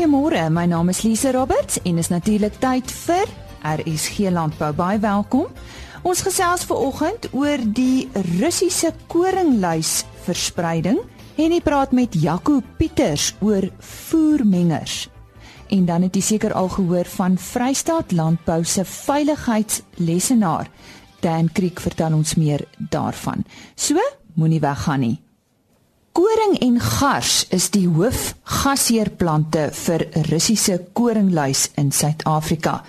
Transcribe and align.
Goeiemôre, 0.00 0.48
my 0.48 0.64
naam 0.64 0.88
is 0.88 1.02
Lise 1.04 1.28
Roberts 1.30 1.76
en 1.84 1.98
is 2.00 2.08
natuurlik 2.08 2.54
tyd 2.56 2.88
vir 3.02 3.28
RSG 3.68 4.30
Landbou. 4.32 4.70
Baie 4.72 4.96
welkom. 4.96 5.50
Ons 6.08 6.22
gesels 6.24 6.64
ver 6.64 6.80
oggend 6.80 7.28
oor 7.36 7.60
die 7.60 8.08
Russiese 8.38 8.94
koringluis 9.12 10.06
verspreiding 10.24 11.02
en 11.36 11.52
ek 11.52 11.68
praat 11.68 11.92
met 11.92 12.16
Jaco 12.16 12.62
Pieters 12.80 13.34
oor 13.44 13.68
voermengers. 13.76 15.10
En 15.68 15.84
dan 15.84 16.08
het 16.08 16.16
jy 16.16 16.24
seker 16.32 16.56
al 16.56 16.72
gehoor 16.72 17.12
van 17.20 17.36
Vrystaat 17.36 18.16
Landbou 18.16 18.62
se 18.64 18.88
veiligheidslesenaar. 18.88 20.72
Dan 21.20 21.52
Kriek 21.52 21.76
vertel 21.76 22.16
ons 22.16 22.38
meer 22.40 22.64
daarvan. 22.88 23.44
So, 23.76 24.00
moenie 24.32 24.64
weggaan 24.64 25.04
nie. 25.10 25.18
Koring 26.10 26.56
en 26.58 26.80
gars 26.82 27.44
is 27.54 27.68
die 27.70 27.86
hoof 27.86 28.32
gasheerplante 28.50 29.68
vir 29.78 30.02
Russiese 30.26 30.80
koringluis 30.98 31.68
in 31.78 31.92
Suid-Afrika. 31.94 32.80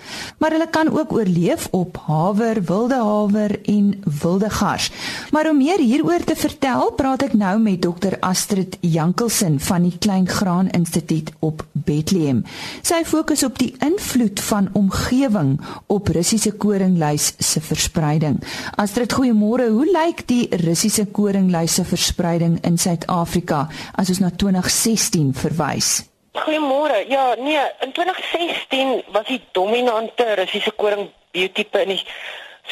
Maar 0.42 0.56
hulle 0.56 0.66
kan 0.74 0.90
ook 0.90 1.12
oorleef 1.14 1.68
op 1.70 2.00
haver, 2.08 2.58
wilde 2.66 2.98
haver 2.98 3.54
en 3.70 3.92
wilde 4.22 4.50
gars. 4.50 4.88
Maar 5.30 5.50
om 5.52 5.60
meer 5.62 5.78
hieroor 5.78 6.24
te 6.26 6.34
vertel, 6.34 6.90
praat 6.98 7.22
ek 7.28 7.36
nou 7.38 7.52
met 7.62 7.78
Dr 7.86 8.18
Astrid 8.26 8.74
Jankelsen 8.80 9.60
van 9.62 9.86
die 9.86 9.94
Klein 10.02 10.26
Graan 10.26 10.72
Instituut 10.74 11.30
op 11.38 11.62
Bethlehem. 11.72 12.42
Sy 12.82 13.04
fokus 13.06 13.46
op 13.46 13.54
die 13.62 13.70
invloed 13.86 14.42
van 14.48 14.68
omgewing 14.74 15.54
op 15.86 16.10
Russiese 16.10 16.56
koringluis 16.58 17.30
se 17.38 17.62
verspreiding. 17.62 18.42
Astrid, 18.82 19.14
goeiemôre. 19.14 19.70
Hoe 19.70 19.86
lyk 19.86 20.26
die 20.26 20.48
Russiese 20.66 21.06
koringluis 21.06 21.78
se 21.78 21.86
verspreiding 21.86 22.58
in 22.66 22.82
Suid-Afrika? 22.82 23.11
Suid-Afrika 23.12 23.68
as 23.94 24.08
ons 24.08 24.20
na 24.20 24.30
2016 24.30 25.34
verwys? 25.36 26.08
Goeiemôre. 26.32 27.04
Ja, 27.08 27.34
nee, 27.36 27.60
in 27.84 27.92
2016 27.92 29.02
was 29.12 29.26
die 29.26 29.40
dominante 29.52 30.34
Russiese 30.34 30.72
koring 30.72 31.10
biotipe 31.32 31.82
in 31.84 31.92
die 31.92 32.04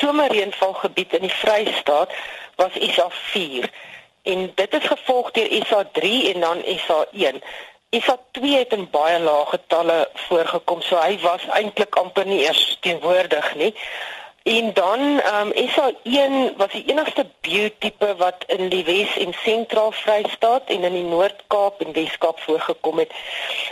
somerreënvalgebied 0.00 1.18
in 1.18 1.26
die 1.28 1.34
Vrystaat 1.42 2.12
was 2.56 2.72
SA4 2.72 3.68
en 4.30 4.46
dit 4.54 4.74
is 4.76 4.86
gevolg 4.86 5.30
deur 5.36 5.50
SA3 5.64 6.08
en 6.32 6.40
dan 6.40 6.64
SA1. 6.76 7.40
SA2 7.96 8.40
het 8.54 8.72
in 8.76 8.86
baie 8.92 9.18
lae 9.20 9.44
getalle 9.50 9.98
voorgekom, 10.28 10.80
so 10.84 11.00
hy 11.00 11.18
was 11.24 11.44
eintlik 11.56 11.96
amper 12.00 12.28
nie 12.28 12.44
eers 12.44 12.78
teenwoordig 12.84 13.54
nie. 13.60 13.72
En 14.42 14.72
dan 14.72 15.20
ehm 15.20 15.46
um, 15.46 15.68
SA1 15.68 16.56
was 16.56 16.72
die 16.72 16.84
enigste 16.86 17.26
biotipe 17.40 18.14
wat 18.16 18.44
in 18.46 18.68
die 18.68 18.84
Wes 18.84 19.16
en 19.16 19.34
Sentraal 19.42 19.92
Vrystaat 19.92 20.62
en 20.66 20.82
in 20.82 20.92
die 20.92 21.04
Noord-Kaap 21.04 21.80
en 21.80 21.92
Wes-Kaap 21.92 22.40
voorgekom 22.40 22.98
het. 22.98 23.12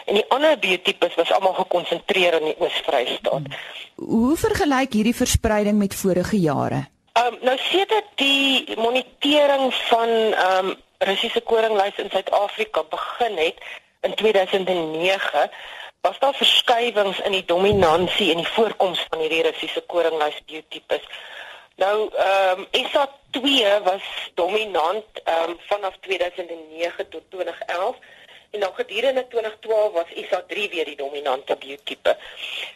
En 0.04 0.14
die 0.14 0.24
ander 0.28 0.58
biotipes 0.58 1.14
was 1.14 1.32
almal 1.32 1.54
gekonsentreer 1.54 2.36
in 2.40 2.44
die 2.44 2.56
Oos-Vrystaat. 2.58 3.48
Hoe 3.94 4.36
vergelyk 4.36 4.92
hierdie 4.92 5.16
verspreiding 5.16 5.78
met 5.78 5.94
vorige 5.94 6.40
jare? 6.40 6.84
Ehm 7.12 7.34
um, 7.34 7.38
nou 7.42 7.56
sedert 7.58 8.12
die 8.14 8.76
monitering 8.76 9.74
van 9.74 10.08
ehm 10.08 10.66
um, 10.66 10.76
Russiese 10.98 11.40
koringluis 11.40 11.96
in 11.96 12.10
Suid-Afrika 12.10 12.82
begin 12.90 13.36
het 13.36 13.54
in 14.00 14.14
2009 14.14 15.50
was 16.08 16.18
daar 16.18 16.34
verskywings 16.34 17.20
in 17.20 17.32
die 17.32 17.44
dominansie 17.44 18.30
en 18.30 18.40
die 18.40 18.52
voorkoms 18.56 19.06
van 19.08 19.18
hierdie 19.20 19.42
Russiese 19.42 19.82
koringluis 19.92 20.38
biotipes. 20.46 21.04
Nou 21.76 21.96
ehm 22.14 22.60
um, 22.60 22.86
SA2 22.86 23.42
was 23.84 24.06
dominant 24.34 25.04
ehm 25.24 25.50
um, 25.50 25.56
vanaf 25.68 25.94
2009 26.00 27.08
tot 27.08 27.22
2011 27.28 27.96
en 28.50 28.60
dan 28.60 28.72
gedurende 28.74 29.26
2012 29.28 29.92
was 29.92 30.14
SA3 30.28 30.54
weer 30.72 30.84
die 30.84 30.96
dominante 30.96 31.56
biotipe. 31.56 32.16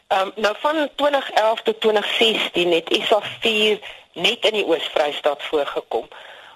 Ehm 0.07 0.21
um, 0.21 0.33
nou 0.37 0.55
van 0.59 0.89
2011 0.95 1.63
tot 1.63 1.81
2016 1.81 2.73
het 2.73 2.99
SA4 3.09 3.81
net 4.13 4.45
in 4.51 4.59
die 4.61 4.67
Oos-Vrystaat 4.67 5.43
voorgekom. 5.43 6.09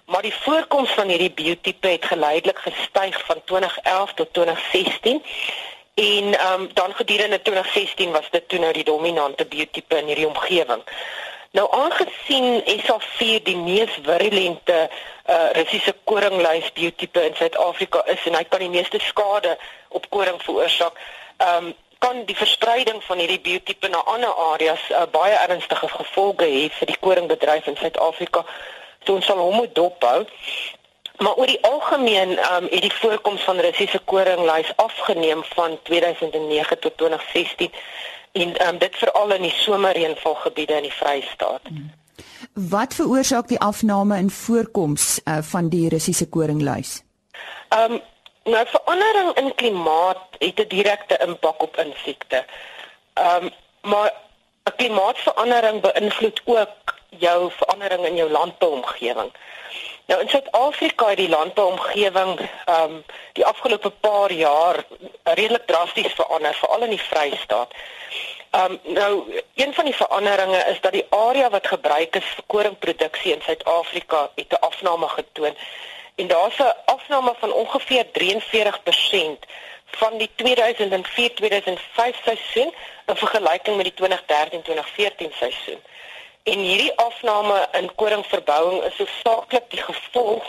Maar 0.05 0.23
die 0.23 0.35
voorkoms 0.35 0.91
van 0.91 1.09
hierdie 1.09 1.33
biotipe 1.33 1.89
het 1.89 2.05
geleidelik 2.05 2.59
gestyg 2.59 3.25
van 3.25 3.41
2011 3.45 4.13
tot 4.13 4.33
2016 4.33 5.23
En 5.97 6.39
ehm 6.39 6.61
um, 6.61 6.71
dan 6.75 6.95
gedurende 6.95 7.43
2016 7.43 8.11
was 8.11 8.31
dit 8.31 8.49
toe 8.49 8.59
nou 8.59 8.73
die 8.73 8.85
dominante 8.85 9.47
biotipe 9.47 9.97
in 9.97 10.07
hierdie 10.07 10.27
omgewing. 10.27 10.83
Nou 11.51 11.71
aangesien 11.73 12.63
SA4 12.67 13.43
die 13.43 13.57
mees 13.57 13.99
virulente 14.03 14.91
uh 15.27 15.49
Russiese 15.53 15.95
koringluis 16.05 16.73
biotipe 16.73 17.25
in 17.25 17.35
Suid-Afrika 17.35 18.05
is 18.05 18.27
en 18.29 18.37
hy 18.37 18.45
kan 18.45 18.61
die 18.61 18.69
meeste 18.69 19.01
skade 19.01 19.57
op 19.89 20.11
koring 20.11 20.43
veroorsaak, 20.43 21.01
ehm 21.37 21.65
um, 21.65 21.75
kan 21.99 22.25
die 22.25 22.37
verspreiding 22.37 23.05
van 23.05 23.19
hierdie 23.19 23.41
biotipe 23.41 23.89
na 23.89 24.05
ander 24.05 24.35
areas 24.53 24.91
uh, 24.91 25.07
baie 25.11 25.33
ernstige 25.49 25.89
gevolge 25.89 26.45
hê 26.45 26.67
vir 26.79 26.93
die 26.93 27.01
koringbedryf 27.01 27.67
in 27.73 27.81
Suid-Afrika. 27.81 28.45
So 29.07 29.17
ons 29.17 29.25
sal 29.27 29.41
hom 29.41 29.57
moet 29.63 29.75
dophou. 29.75 30.27
Maar 31.19 31.35
oor 31.35 31.47
die 31.47 31.63
algemeen 31.65 32.31
um, 32.31 32.67
het 32.71 32.81
die 32.81 32.93
voorkoms 32.95 33.43
van 33.43 33.59
Russiese 33.59 33.99
koringluis 33.99 34.73
afgeneem 34.77 35.45
van 35.45 35.79
2009 35.83 36.79
tot 36.79 36.97
2016 36.97 37.71
en 38.33 38.69
um, 38.69 38.79
dit 38.79 38.97
veral 38.97 39.33
in 39.33 39.43
die 39.43 39.55
somerreënvalgebiede 39.55 40.73
in 40.73 40.83
die 40.83 40.93
Vrystaat. 40.93 41.61
Wat 42.53 42.95
veroorsaak 42.95 43.49
die 43.49 43.61
afname 43.61 44.19
in 44.19 44.31
voorkoms 44.31 45.21
uh, 45.25 45.39
van 45.41 45.69
die 45.69 45.89
Russiese 45.89 46.29
koringluis? 46.29 47.03
Ehm 47.69 47.93
um, 47.93 48.01
nou 48.45 48.67
verandering 48.67 49.33
in 49.35 49.55
klimaat 49.55 50.23
het 50.39 50.59
'n 50.61 50.69
direkte 50.69 51.17
impak 51.27 51.63
op 51.63 51.77
insekte. 51.77 52.45
Ehm 53.13 53.45
um, 53.45 53.51
maar 53.81 54.13
klimaatsverandering 54.77 55.81
beïnvloed 55.81 56.41
ook 56.45 56.95
jou 57.09 57.51
verandering 57.53 58.07
in 58.07 58.17
jou 58.17 58.31
landbouomgewing. 58.31 59.33
Nou 60.07 60.21
in 60.21 60.29
Suid-Afrika 60.29 61.09
het 61.09 61.17
die 61.17 61.29
landbouomgewing 61.29 62.39
ehm 62.65 62.83
um, 62.83 63.05
die 63.33 63.45
afgelope 63.45 63.91
paar 63.91 64.33
jaar 64.33 64.85
redelik 65.25 65.67
drasties 65.67 66.13
verander, 66.13 66.55
veral 66.55 66.83
in 66.83 66.91
die 66.91 67.03
Vrystaat. 67.03 67.75
Ehm 68.51 68.73
um, 68.73 68.95
nou 68.95 69.43
een 69.55 69.75
van 69.75 69.85
die 69.85 69.95
veranderinge 69.95 70.65
is 70.71 70.81
dat 70.81 70.93
die 70.93 71.07
area 71.09 71.51
wat 71.51 71.67
gebruik 71.67 72.17
is 72.17 72.25
vir 72.35 72.45
koringproduksie 72.47 73.33
in 73.33 73.43
Suid-Afrika 73.43 74.31
het 74.35 74.53
'n 74.53 74.65
afname 74.69 75.09
getoon. 75.09 75.57
En 76.15 76.27
daar's 76.27 76.59
'n 76.59 76.75
afname 76.85 77.35
van 77.39 77.53
ongeveer 77.53 78.07
43% 78.13 79.47
van 79.87 80.19
die 80.19 80.31
2004-2005 80.35 82.23
seisoen 82.25 82.75
in 83.07 83.17
vergelyking 83.17 83.77
met 83.77 83.85
die 83.85 83.95
2013-2014 83.95 85.33
seisoen. 85.35 85.83
En 86.47 86.59
hierdie 86.59 86.93
afname 86.97 87.69
in 87.73 87.89
koringverbouing 87.95 88.83
is 88.87 88.99
hoofsaaklik 89.01 89.65
die 89.71 89.83
gevolg 89.83 90.45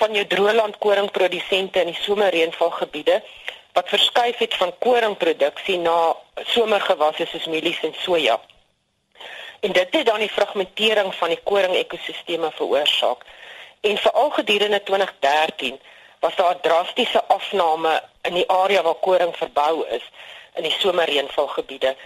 van 0.00 0.14
jou 0.16 0.22
droëland 0.26 0.78
koringprodusente 0.80 1.82
in 1.84 1.90
die 1.90 2.00
somerreënvalgebiede 2.00 3.18
wat 3.76 3.90
verskuif 3.92 4.40
het 4.40 4.56
van 4.56 4.72
koringproduksie 4.78 5.76
na 5.82 6.16
somergewasse 6.54 7.26
soos 7.28 7.44
mielies 7.52 7.82
en 7.84 7.92
soja. 8.00 8.38
En 9.60 9.76
dit 9.76 9.98
het 9.98 10.06
dan 10.06 10.24
die 10.24 10.32
fragmentering 10.32 11.14
van 11.14 11.34
die 11.34 11.42
koringekosisteme 11.50 12.50
veroorsaak. 12.56 13.28
En 13.80 14.00
veral 14.00 14.30
gedurende 14.30 14.82
2013 14.82 15.80
was 16.24 16.36
daar 16.36 16.54
'n 16.54 16.60
drastiese 16.60 17.24
afname 17.24 18.02
in 18.22 18.34
die 18.34 18.48
area 18.48 18.82
waar 18.82 19.02
koring 19.08 19.36
verbou 19.36 19.86
is 19.88 20.10
in 20.54 20.62
die 20.62 20.76
somerreënvalgebiede 20.78 21.96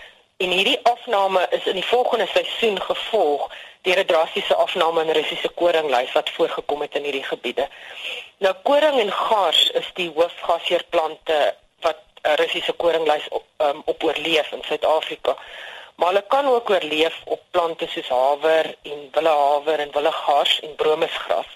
En 0.42 0.50
hierdie 0.50 0.78
afname 0.82 1.46
is 1.50 1.66
in 1.70 1.74
die 1.74 1.84
volgende 1.84 2.26
seisoen 2.26 2.80
gevolg 2.82 3.42
deur 3.86 3.98
'n 3.98 4.06
drastiese 4.06 4.54
afname 4.54 5.02
in 5.02 5.10
Russiese 5.10 5.48
koringluis 5.48 6.12
wat 6.12 6.30
voorgekom 6.30 6.80
het 6.80 6.94
in 6.94 7.02
hierdie 7.02 7.24
gebiede. 7.24 7.68
Nou 8.38 8.54
koring 8.62 8.98
en 9.00 9.12
gars 9.12 9.70
is 9.70 9.90
die 9.94 10.10
hoofgasheerplante 10.14 11.54
wat 11.80 12.00
'n 12.22 12.34
Russiese 12.42 12.72
koringluis 12.72 13.28
op, 13.28 13.44
um, 13.56 13.82
op 13.84 14.04
oorleef 14.04 14.52
in 14.52 14.64
Suid-Afrika. 14.64 15.36
Maar 15.94 16.08
hulle 16.08 16.24
kan 16.28 16.46
ook 16.46 16.70
oorleef 16.70 17.16
op 17.24 17.40
plante 17.50 17.86
soos 17.88 18.08
haver 18.08 18.74
en 18.82 19.08
willehaver 19.12 19.78
en 19.78 19.92
willegars 19.92 20.60
en 20.60 20.74
bromusgras. 20.74 21.50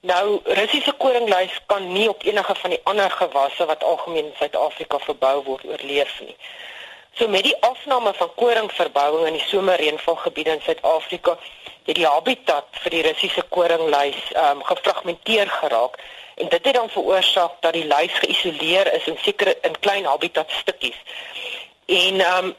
Nou 0.00 0.40
Russiese 0.44 0.92
koringluis 0.92 1.60
kan 1.66 1.92
nie 1.92 2.08
op 2.08 2.22
enige 2.22 2.54
van 2.54 2.70
die 2.70 2.80
ander 2.82 3.10
gewasse 3.10 3.64
wat 3.66 3.84
algemeen 3.84 4.24
in 4.24 4.36
Suid-Afrika 4.36 4.98
verbou 4.98 5.42
word 5.44 5.64
oorleef 5.64 6.20
nie. 6.20 6.36
So 7.16 7.28
met 7.28 7.44
die 7.46 7.56
afname 7.62 8.10
van 8.14 8.30
koringverbouing 8.34 9.26
in 9.26 9.36
die 9.38 9.46
somerreënvalgebiede 9.46 10.50
in 10.50 10.62
Suid-Afrika, 10.64 11.36
het 11.86 11.94
die 11.94 12.06
habitat 12.06 12.66
vir 12.82 12.90
die 12.90 13.02
Russiese 13.06 13.44
koringluis 13.54 14.18
ehm 14.32 14.58
um, 14.58 14.64
gefragmenteer 14.66 15.52
geraak 15.60 16.00
en 16.34 16.50
dit 16.50 16.66
het 16.66 16.74
dan 16.74 16.90
veroorsaak 16.90 17.60
dat 17.62 17.76
die 17.78 17.86
luis 17.86 18.18
geïsoleer 18.18 18.90
is 18.98 19.06
in 19.06 19.18
sekere 19.22 19.54
in 19.62 19.78
klein 19.78 20.10
habitat 20.10 20.50
stukkies. 20.58 20.98
En 21.86 22.20
ehm 22.20 22.50
um, 22.50 22.54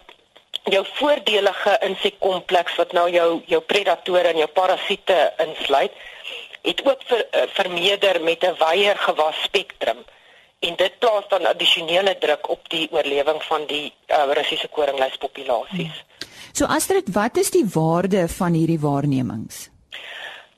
jou 0.72 0.86
voordelige 0.94 1.78
insekkompleks 1.90 2.75
wat 2.75 2.92
nou 2.92 3.10
jou 3.12 3.30
jou 3.46 3.62
predatore 3.62 4.31
en 4.31 4.38
jou 4.38 4.48
parasiete 4.48 5.34
insluit, 5.38 5.92
het 6.62 6.81
ook 6.86 7.02
ver, 7.06 7.28
uh, 7.31 7.42
vermeerder 7.60 8.22
met 8.24 8.44
'n 8.44 8.56
wyeer 8.63 8.98
gewas 8.98 9.44
spektrum 9.44 10.06
en 10.60 10.75
dit 10.75 11.00
plaas 11.00 11.28
dan 11.30 11.46
addisionele 11.46 12.18
druk 12.18 12.50
op 12.50 12.69
die 12.69 12.88
oorlewing 12.92 13.44
van 13.44 13.66
die 13.66 13.94
uh, 14.07 14.24
Russiese 14.34 14.68
koringlys-populasies. 14.68 16.04
Hmm. 16.04 16.30
So 16.56 16.66
Astrid, 16.66 17.12
wat 17.12 17.38
is 17.38 17.52
die 17.52 17.66
waarde 17.74 18.28
van 18.28 18.54
hierdie 18.54 18.80
waarnemings? 18.80 19.69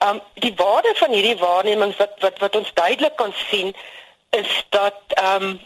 Um 0.05 0.21
die 0.33 0.53
waarde 0.55 0.93
van 0.95 1.11
hierdie 1.11 1.37
waarnemings 1.37 1.97
wat 1.97 2.13
wat 2.21 2.37
wat 2.37 2.55
ons 2.55 2.73
duidelik 2.73 3.15
kan 3.15 3.33
sien 3.49 3.73
is 4.29 4.65
dat 4.69 5.01
um 5.23 5.59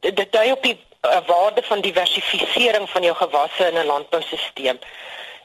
dit 0.00 0.32
dui 0.32 0.50
op 0.52 0.62
die 0.62 0.76
uh, 0.76 1.22
waarde 1.26 1.62
van 1.62 1.80
diversifisering 1.80 2.90
van 2.90 3.02
jou 3.02 3.14
gewasse 3.16 3.70
in 3.70 3.78
'n 3.80 3.86
landboustelsel 3.86 4.78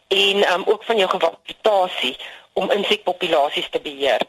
en 0.07 0.53
um 0.53 0.63
ook 0.65 0.83
van 0.83 0.97
jou 0.97 1.09
gewasstasie 1.09 2.17
om 2.53 2.71
insekpopulasies 2.71 3.69
te 3.69 3.79
beheer. 3.79 4.21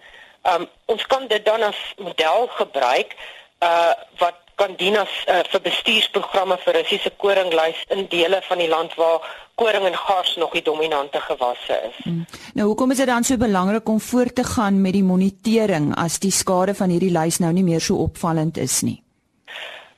Um 0.43 0.69
ons 0.87 1.07
kan 1.07 1.27
dit 1.27 1.45
dan 1.45 1.63
as 1.63 1.95
model 1.97 2.47
gebruik 2.47 3.17
uh 3.63 3.93
wat 4.19 4.43
kan 4.55 4.75
dien 4.77 4.97
as 4.97 5.13
uh, 5.27 5.41
vir 5.51 5.63
bestuursprogramme 5.65 6.59
vir 6.65 6.77
Russiese 6.77 7.11
koringlys 7.23 7.79
in 7.95 8.07
dele 8.13 8.41
van 8.47 8.61
die 8.63 8.69
land 8.69 8.95
waar 9.01 9.25
koring 9.55 9.87
en 9.89 9.97
gars 9.97 10.37
nog 10.37 10.53
die 10.53 10.63
dominante 10.63 11.21
gewasse 11.21 11.79
is. 11.89 11.97
Hmm. 12.05 12.27
Nou 12.55 12.67
hoekom 12.73 12.91
is 12.91 13.01
dit 13.03 13.11
dan 13.11 13.25
so 13.25 13.37
belangrik 13.37 13.89
om 13.89 14.01
voort 14.01 14.35
te 14.35 14.45
gaan 14.45 14.81
met 14.81 14.93
die 14.93 15.07
monitering 15.07 15.93
as 15.97 16.19
die 16.23 16.31
skade 16.31 16.75
van 16.75 16.93
hierdie 16.95 17.13
lys 17.15 17.41
nou 17.43 17.53
nie 17.53 17.67
meer 17.67 17.81
so 17.81 18.03
opvallend 18.05 18.61
is 18.61 18.83
nie? 18.87 19.01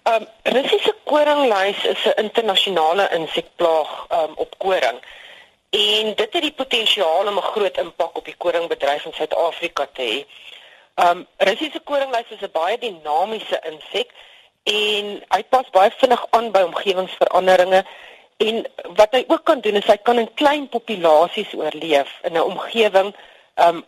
Um 0.05 0.26
Russiese 0.43 0.94
koringlys 1.05 1.84
is 1.84 2.06
'n 2.06 2.25
internasionale 2.25 3.08
insekplaag 3.19 3.93
um 4.20 4.32
op 4.37 4.58
koring. 4.58 4.99
En 5.70 6.14
dit 6.14 6.32
het 6.32 6.43
die 6.43 6.52
potensiaal 6.52 7.26
om 7.26 7.38
'n 7.38 7.50
groot 7.52 7.76
impak 7.76 8.16
op 8.16 8.25
die 8.25 8.37
koringbedryf 8.38 9.05
in 9.05 9.12
Suid-Afrika 9.12 9.88
te 9.93 10.02
hê. 10.02 10.19
Um 10.94 11.26
Russiese 11.38 11.81
koringlys 11.81 12.31
is 12.31 12.43
'n 12.43 12.52
baie 12.52 12.79
dinamiese 12.79 13.58
insek 13.70 14.11
en 14.62 15.23
hy 15.35 15.43
pas 15.50 15.70
baie 15.70 15.91
vinnig 15.91 16.26
aan 16.31 16.52
by 16.52 16.62
omgewingsveranderinge 16.62 17.85
en 18.37 18.67
wat 18.99 19.12
hy 19.12 19.25
ook 19.29 19.44
kan 19.44 19.61
doen 19.61 19.76
is 19.76 19.91
hy 19.91 19.96
kan 19.96 20.19
in 20.19 20.35
klein 20.35 20.69
populasies 20.69 21.55
oorleef 21.55 22.11
in 22.23 22.38
'n 22.38 22.46
omgewing 22.52 23.14
um 23.67 23.85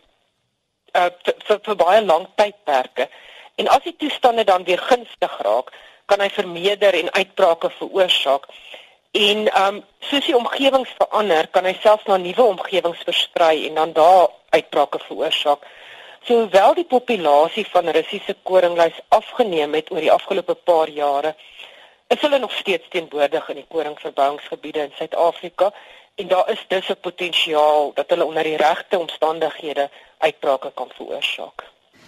uh, 0.93 1.09
vir 1.47 1.59
vir 1.63 1.75
baie 1.75 2.01
lang 2.01 2.27
tydperke. 2.35 3.07
En 3.55 3.67
as 3.67 3.83
die 3.83 3.95
toestande 3.95 4.43
dan 4.43 4.63
weer 4.63 4.79
gunstig 4.79 5.37
raak, 5.41 5.71
kan 6.05 6.19
hy 6.19 6.29
vermeerder 6.29 6.93
en 6.93 7.11
uitbrake 7.11 7.69
veroorsaak. 7.69 8.45
En 9.11 9.47
um 9.63 9.83
soos 9.99 10.25
die 10.25 10.37
omgewings 10.37 10.93
verander, 10.99 11.47
kan 11.47 11.65
hy 11.65 11.73
selfs 11.81 12.05
na 12.05 12.17
nuwe 12.17 12.43
omgewings 12.43 13.03
versprei 13.03 13.67
en 13.67 13.75
dan 13.75 13.93
daar 13.93 14.27
uitbrake 14.49 14.99
veroorsaak. 15.07 15.65
So 16.27 16.35
hoewel 16.41 16.73
die 16.75 16.83
populasie 16.83 17.63
van 17.71 17.87
Russiese 17.95 18.33
koringlys 18.43 18.97
afgeneem 19.15 19.73
het 19.77 19.91
oor 19.91 20.03
die 20.03 20.11
afgelope 20.11 20.57
paar 20.67 20.89
jare, 20.91 21.35
is 22.11 22.19
hulle 22.19 22.39
nog 22.39 22.51
steeds 22.51 22.89
teenwoordig 22.91 23.47
in 23.53 23.61
die 23.61 23.69
koringverbouingsgebiede 23.71 24.81
in 24.89 24.91
Suid-Afrika 24.97 25.71
en 26.19 26.27
daar 26.27 26.49
is 26.51 26.65
dus 26.67 26.89
'n 26.89 26.99
potensiaal 27.01 27.91
dat 27.93 28.09
hulle 28.09 28.25
onder 28.25 28.43
die 28.43 28.57
regte 28.57 28.99
omstandighede 28.99 29.89
uitbrake 30.17 30.71
kan 30.73 30.89
veroorsaak. 30.97 31.63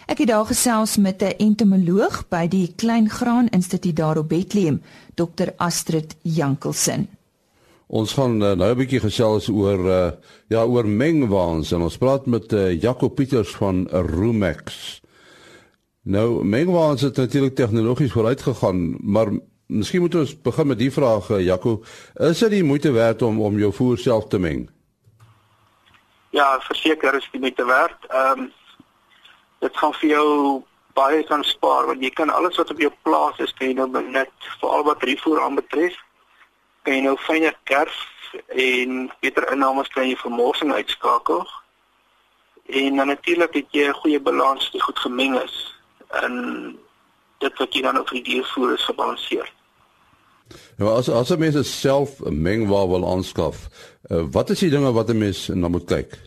Ek 0.06 0.18
het 0.18 0.28
daar 0.28 0.46
gesels 0.46 0.98
met 0.98 1.22
'n 1.22 1.38
entomoloog 1.38 2.28
by 2.28 2.48
die 2.48 2.74
Klein 2.76 3.10
Graan 3.10 3.48
Instituut 3.48 3.96
daar 3.96 4.18
op 4.18 4.30
Bethlehem, 4.30 4.84
Dr 5.16 5.48
Astrid 5.58 6.16
Jankelsen. 6.24 7.19
Ons 7.90 8.12
gaan 8.14 8.38
uh, 8.38 8.52
nou 8.54 8.70
'n 8.70 8.78
bietjie 8.78 9.00
gesels 9.02 9.48
oor 9.50 9.80
uh, 9.90 10.12
ja 10.54 10.62
oor 10.62 10.86
mengwaans 10.86 11.72
en 11.74 11.82
ons 11.82 11.98
praat 11.98 12.26
met 12.30 12.52
uh, 12.54 12.82
Jaco 12.82 13.10
Pieters 13.10 13.50
van 13.58 13.88
Roomex. 13.90 15.02
Nou 16.06 16.44
mengwaans 16.46 17.02
het 17.02 17.18
natuurlik 17.18 17.56
tegnologies 17.56 18.12
vooruit 18.12 18.42
gegaan, 18.42 18.98
maar 19.02 19.32
miskien 19.66 20.02
moet 20.02 20.16
ons 20.16 20.42
begin 20.42 20.68
met 20.68 20.78
die 20.78 20.92
vraag 20.92 21.28
Jaco, 21.42 21.82
is 22.14 22.40
dit 22.40 22.52
die 22.52 22.64
moeite 22.64 22.92
werd 22.92 23.22
om 23.22 23.42
om 23.42 23.58
jou 23.58 23.74
voer 23.74 23.98
self 23.98 24.28
te 24.28 24.40
meng? 24.40 24.70
Ja, 26.30 26.60
verseker 26.62 27.16
is 27.16 27.30
dit 27.32 27.42
moeite 27.42 27.66
werd. 27.66 27.98
Ehm 28.10 28.40
um, 28.40 28.52
dit 29.60 29.78
gaan 29.78 29.94
vir 29.94 30.10
jou 30.10 30.62
baie 30.94 31.24
kan 31.24 31.44
spaar 31.44 31.86
want 31.86 32.04
jy 32.04 32.10
kan 32.10 32.30
alles 32.30 32.56
wat 32.58 32.70
op 32.70 32.80
jou 32.80 32.94
plaas 33.02 33.38
is, 33.40 33.54
kan 33.54 33.68
jy 33.68 33.74
nou 33.74 33.90
net 34.12 34.32
veral 34.62 34.84
wat 34.84 35.04
rifoer 35.04 35.42
aanbetref 35.42 35.98
kan 36.90 36.98
jy 36.98 37.06
nou 37.06 37.18
fyner 37.22 37.54
kerf 37.70 37.94
en 38.58 39.12
beter 39.22 39.46
innames 39.54 39.90
kan 39.94 40.08
jy 40.10 40.16
vermorsing 40.18 40.72
uitskakel. 40.74 41.44
En 42.66 42.98
dan 42.98 43.08
natuurlik 43.14 43.54
het 43.54 43.70
jy 43.78 43.86
'n 43.90 44.00
goeie 44.02 44.20
balans 44.20 44.72
wat 44.74 44.82
goed 44.82 45.00
gemeng 45.00 45.38
is 45.38 45.56
in 46.24 46.80
dit 47.38 47.58
wat 47.58 47.74
jy 47.74 47.82
dan 47.82 48.00
op 48.00 48.10
die 48.10 48.24
diervoer 48.24 48.74
is 48.74 48.86
gebalanseer. 48.86 49.54
Nou 50.78 50.98
as 50.98 51.10
as 51.10 51.36
mense 51.38 51.64
self 51.64 52.20
'n 52.26 52.42
mengwa 52.42 52.88
wil 52.88 53.06
aanskaf, 53.06 53.70
uh, 54.10 54.26
wat 54.32 54.50
is 54.50 54.60
die 54.60 54.70
dinge 54.70 54.92
wat 54.92 55.10
'n 55.10 55.18
mens 55.18 55.48
na 55.48 55.68
moet 55.68 55.86
kyk? 55.86 56.18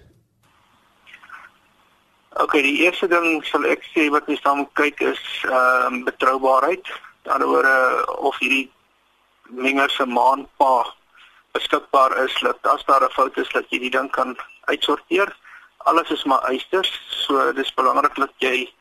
OK, 2.38 2.52
die 2.52 2.82
eerste 2.86 3.08
ding 3.08 3.44
sal 3.44 3.64
ek 3.64 3.82
sê 3.94 4.10
wat 4.10 4.26
mens 4.26 4.42
dan 4.42 4.56
moet 4.56 4.72
kyk 4.72 5.00
is 5.00 5.44
ehm 5.44 5.94
uh, 5.94 6.04
betroubaarheid. 6.04 6.86
Aan 6.86 7.22
die 7.22 7.32
ander 7.32 7.48
woorde 7.48 8.06
of 8.18 8.38
hierdie 8.38 8.70
menger 9.52 9.90
se 9.90 10.06
maanpa 10.06 10.94
beskikbaar 11.52 12.24
is 12.24 12.34
dat 12.40 12.58
as 12.62 12.84
daar 12.84 13.04
'n 13.04 13.12
fout 13.12 13.36
is 13.36 13.48
dat 13.52 13.64
jy 13.68 13.78
die 13.78 13.90
ding 13.90 14.10
kan 14.10 14.36
uitsorteer. 14.64 15.36
Alles 15.76 16.10
is 16.10 16.24
maar 16.24 16.42
eisters, 16.42 17.00
so 17.08 17.52
dis 17.52 17.74
belangrik 17.74 18.14
dat 18.14 18.32
jy 18.38 18.72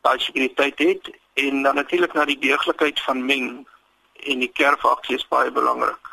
daai 0.00 0.18
sekuriteit 0.18 0.78
het 0.78 1.10
en 1.34 1.62
dan 1.62 1.74
natuurlik 1.74 2.12
na 2.12 2.24
die 2.24 2.38
deeglikheid 2.38 3.00
van 3.00 3.24
meng 3.24 3.66
en 4.14 4.38
die 4.38 4.52
kerfaksie 4.52 5.16
is 5.16 5.28
baie 5.28 5.50
belangrik. 5.50 6.08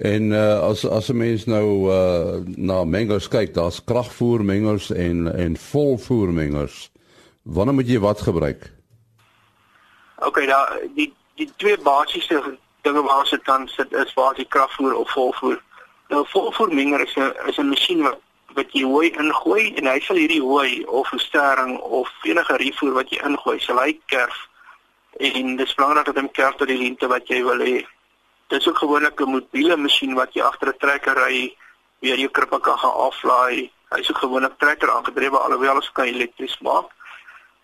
En 0.00 0.30
uh, 0.32 0.60
as 0.60 0.86
as 0.88 1.08
'n 1.08 1.16
mens 1.16 1.44
nou 1.44 1.92
uh, 1.92 2.40
na 2.56 2.84
mengers 2.84 3.28
kyk, 3.28 3.54
daar's 3.54 3.84
kragvoermengers 3.84 4.90
en 4.90 5.34
en 5.34 5.56
volvoermengers. 5.56 6.90
Wanneer 7.42 7.74
moet 7.74 7.88
jy 7.88 7.98
wat 7.98 8.20
gebruik? 8.20 8.72
OK, 10.16 10.46
daai 10.46 10.90
die 10.94 11.12
die 11.40 11.52
twee 11.56 11.78
basiese 11.78 12.40
dinge 12.84 13.02
waar 13.02 13.26
se 13.26 13.38
dan 13.44 13.68
sit 13.68 13.92
is 13.92 14.14
waar 14.14 14.34
die 14.34 14.48
kragvoer 14.48 14.94
of 14.94 15.12
volvoer. 15.12 15.60
Nou 16.08 16.24
volvoer 16.28 16.74
menger 16.74 17.00
is 17.06 17.14
'n 17.16 17.32
is 17.48 17.58
'n 17.58 17.68
masjien 17.68 18.02
wat 18.02 18.18
wat 18.54 18.72
jy 18.72 18.82
hooi 18.84 19.08
ingooi 19.22 19.74
en 19.78 19.86
hy 19.86 20.00
sal 20.00 20.16
hierdie 20.16 20.42
hooi 20.42 20.84
of 20.84 21.08
versterring 21.08 21.78
of 21.78 22.08
enige 22.22 22.56
refoer 22.56 22.92
wat 22.92 23.10
jy 23.10 23.18
ingooi, 23.28 23.58
sal 23.60 23.78
hy 23.78 23.92
kerf. 24.06 24.48
En 25.18 25.56
dis 25.56 25.74
belangrik 25.74 26.06
dat 26.06 26.16
hom 26.16 26.30
kerf 26.30 26.54
tot 26.56 26.68
die 26.68 26.78
lengte 26.78 27.06
wat 27.06 27.28
jy 27.28 27.42
wil 27.44 27.62
hê. 27.62 27.86
Dis 28.48 28.68
ook 28.68 28.78
gewoonlik 28.78 29.20
'n 29.20 29.30
mobiele 29.30 29.76
masjien 29.76 30.14
wat 30.14 30.34
jy 30.34 30.42
agter 30.42 30.68
'n 30.68 30.78
trekker 30.78 31.16
ry, 31.16 31.56
weer 32.00 32.18
jou 32.18 32.30
krippe 32.30 32.60
kan 32.60 32.78
gaan 32.78 32.94
aflaai. 33.06 33.70
Hy's 33.90 34.10
ook 34.10 34.18
gewoonlik 34.18 34.58
trekker 34.58 34.90
aangedrewe 34.90 35.38
alhoewel 35.38 35.74
ons 35.74 35.92
kan 35.92 36.04
elektries 36.04 36.58
maak. 36.60 36.88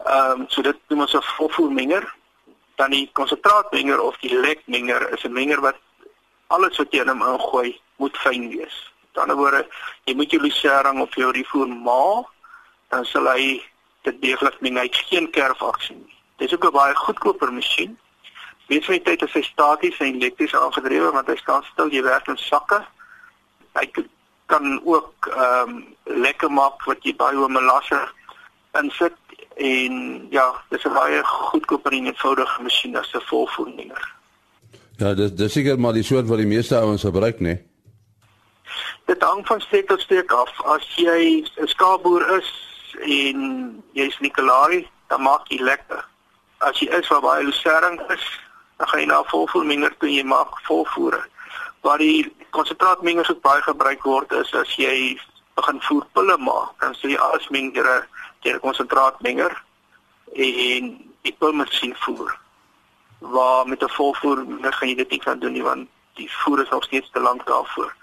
Ehm 0.04 0.40
um, 0.40 0.45
so 0.49 0.62
dit 0.62 0.76
noem 0.88 1.00
ons 1.00 1.14
'n 1.14 1.23
volvoer 1.23 1.73
menger 1.73 2.14
dan 2.76 2.90
die 2.90 3.09
konsentraatmenger 3.12 4.00
of 4.00 4.16
die 4.21 4.37
lekmenger 4.37 5.12
is 5.12 5.25
'n 5.25 5.33
menger 5.33 5.61
wat 5.61 5.76
alles 6.47 6.76
wat 6.76 6.92
jy 6.92 7.00
in 7.00 7.09
hom 7.09 7.23
ingooi 7.23 7.80
moet 7.97 8.16
fyn 8.16 8.49
wees. 8.49 8.92
Met 9.00 9.23
ander 9.23 9.37
woorde, 9.37 9.66
jy 10.04 10.14
moet 10.14 10.30
jou 10.30 10.42
lucering 10.42 11.00
of 11.00 11.14
jou 11.14 11.30
rifoer 11.30 11.68
maal, 11.68 12.28
dan 12.88 13.04
sal 13.04 13.26
hy 13.26 13.62
dit 14.02 14.21
deeglik 14.23 14.61
meng 14.61 14.78
uit 14.78 14.97
geen 15.09 15.30
kerfaksie 15.30 15.97
nie. 15.97 16.16
Dis 16.37 16.52
ook 16.54 16.64
'n 16.64 16.73
baie 16.73 16.95
goedkoper 16.95 17.52
masjien. 17.52 17.99
Meeste 18.68 18.85
van 18.85 18.95
die 18.95 19.04
tyd 19.04 19.23
is 19.23 19.33
hy 19.33 19.42
staties 19.42 19.99
en 19.99 20.14
elektries 20.14 20.54
aangedrewe 20.54 21.11
want 21.12 21.26
hy 21.26 21.37
staan 21.37 21.62
stil, 21.62 21.88
jy 21.88 22.02
werk 22.02 22.28
in 22.28 22.37
sakke. 22.37 22.85
Hy 23.75 23.90
kan 24.47 24.80
ook 24.85 25.26
ehm 25.26 25.68
um, 25.68 25.97
lekker 26.04 26.50
maak 26.52 26.85
wat 26.85 27.02
jy 27.02 27.16
baie 27.16 27.37
hoë 27.37 27.49
melasse 27.49 28.09
insit 28.73 29.16
en 29.56 30.26
ja, 30.30 30.62
dis 30.68 30.84
'n 30.84 30.92
baie 30.92 31.25
goedkoper 31.25 31.92
en 31.92 32.06
eenvoudige 32.06 32.62
masjien 32.62 32.96
as 32.96 33.12
'n 33.12 33.20
volvoermenger. 33.20 34.14
Ja, 34.96 35.14
dis 35.14 35.32
dis 35.32 35.52
seker 35.52 35.80
maar 35.80 35.92
die 35.92 36.02
soort 36.02 36.26
wat 36.26 36.38
die 36.38 36.46
meeste 36.46 36.76
ouens 36.76 37.02
gebruik, 37.02 37.40
né? 37.40 37.48
Nee? 37.48 37.64
Dit 39.06 39.22
hang 39.22 39.46
van 39.46 39.60
steek 39.60 39.86
tot 39.88 40.00
steek 40.00 40.32
af. 40.32 40.62
As 40.64 40.86
jy 40.96 41.44
'n 41.56 41.66
skaapboer 41.66 42.38
is 42.38 42.50
en 43.00 43.82
jy's 43.92 44.18
Nikolai, 44.18 44.88
dan 45.08 45.22
maak 45.22 45.48
jy 45.48 45.60
lekker. 45.60 46.04
As 46.58 46.80
jy 46.80 46.88
is 46.88 47.08
waar 47.08 47.20
baie 47.20 47.44
lucering 47.44 48.00
is, 48.10 48.40
dan 48.76 48.88
gaan 48.88 49.00
jy 49.00 49.06
na 49.06 49.22
volvoermenger 49.22 49.96
toe 49.98 50.08
jy 50.08 50.22
maak 50.22 50.60
volvoere. 50.62 51.22
Waar 51.80 51.98
die 51.98 52.34
konsentraatmengers 52.50 53.30
ook 53.30 53.40
baie 53.40 53.62
gebruik 53.62 54.02
word 54.02 54.32
is 54.32 54.54
as 54.54 54.75
jy 54.76 55.20
begin 55.54 55.80
voerpille 55.80 56.36
maak, 56.38 56.80
dan 56.80 56.94
sê 56.94 57.08
jy 57.08 57.16
alles 57.16 57.48
deur 58.46 58.58
'n 58.58 58.66
konsentraatmenger 58.68 59.62
en 60.32 60.84
die 61.22 61.36
pulmasjien 61.38 61.94
voer. 62.04 62.38
Waar 63.18 63.68
met 63.68 63.82
'n 63.82 63.96
volvoer 63.98 64.46
gaan 64.60 64.88
jy 64.88 64.94
dit 64.94 65.10
nie 65.10 65.24
kan 65.26 65.38
doen 65.38 65.52
nie 65.52 65.62
want 65.62 65.88
die 66.14 66.30
voer 66.32 66.62
is 66.62 66.68
nog 66.68 66.84
steeds 66.84 67.10
te 67.12 67.20
lank 67.20 67.46
daarvoor. 67.46 67.94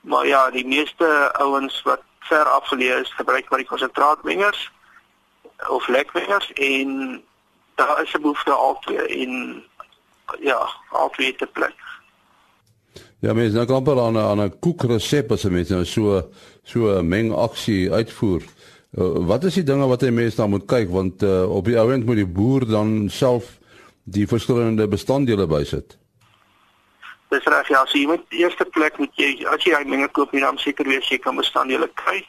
Maar 0.00 0.26
ja, 0.26 0.50
die 0.50 0.66
meeste 0.66 1.32
ouens 1.32 1.82
wat 1.82 2.02
ver 2.18 2.44
afgeleë 2.44 3.00
is, 3.00 3.12
gebruik 3.12 3.48
maar 3.48 3.58
die 3.58 3.68
konsentraatmengers 3.68 4.70
of 5.68 5.88
lekmengers 5.88 6.52
en 6.52 7.22
daar 7.74 8.02
is 8.02 8.14
'n 8.14 8.20
behoefte 8.20 8.50
altyd 8.50 9.00
in 9.00 9.64
ja, 10.40 10.68
altyd 10.90 11.38
te 11.38 11.46
plek. 11.46 11.74
Ja, 13.18 13.32
mens 13.32 13.52
nou 13.52 13.66
kan 13.66 13.82
maar 13.82 14.00
aan 14.00 14.16
'n 14.16 14.28
aan 14.30 14.40
'n 14.40 14.58
koekresep 14.58 15.32
as 15.32 15.42
mens 15.42 15.68
nou 15.68 15.84
so 15.84 16.30
so 16.62 16.98
'n 16.98 17.08
meng 17.08 17.32
aksie 17.32 17.92
uitvoer. 17.92 18.42
Uh, 18.94 19.26
wat 19.26 19.44
is 19.44 19.56
die 19.58 19.66
dinge 19.66 19.86
wat 19.90 20.02
jy 20.06 20.12
mense 20.14 20.38
dan 20.38 20.52
moet 20.52 20.68
kyk 20.70 20.90
want 20.94 21.22
uh, 21.26 21.42
op 21.50 21.66
die 21.66 21.78
ouend 21.78 22.06
moet 22.06 22.20
die 22.20 22.30
boer 22.30 22.62
dan 22.68 23.08
self 23.10 23.56
die 24.04 24.26
verskillende 24.30 24.86
bestanddele 24.88 25.46
bysit. 25.50 25.96
Dis 27.32 27.48
reg 27.50 27.72
ja, 27.72 27.80
so 27.90 27.98
jy 27.98 28.06
moet 28.06 28.36
eerste 28.38 28.66
plek 28.76 29.00
moet 29.02 29.10
jy 29.18 29.32
as 29.50 29.66
jy 29.66 29.74
hy 29.74 29.82
menge 29.90 30.06
koop, 30.14 30.30
jy 30.30 30.44
dan 30.44 30.60
seker 30.62 30.86
wees 30.86 31.10
jy 31.10 31.18
kan 31.18 31.34
bestanddele 31.40 31.88
kry. 31.98 32.20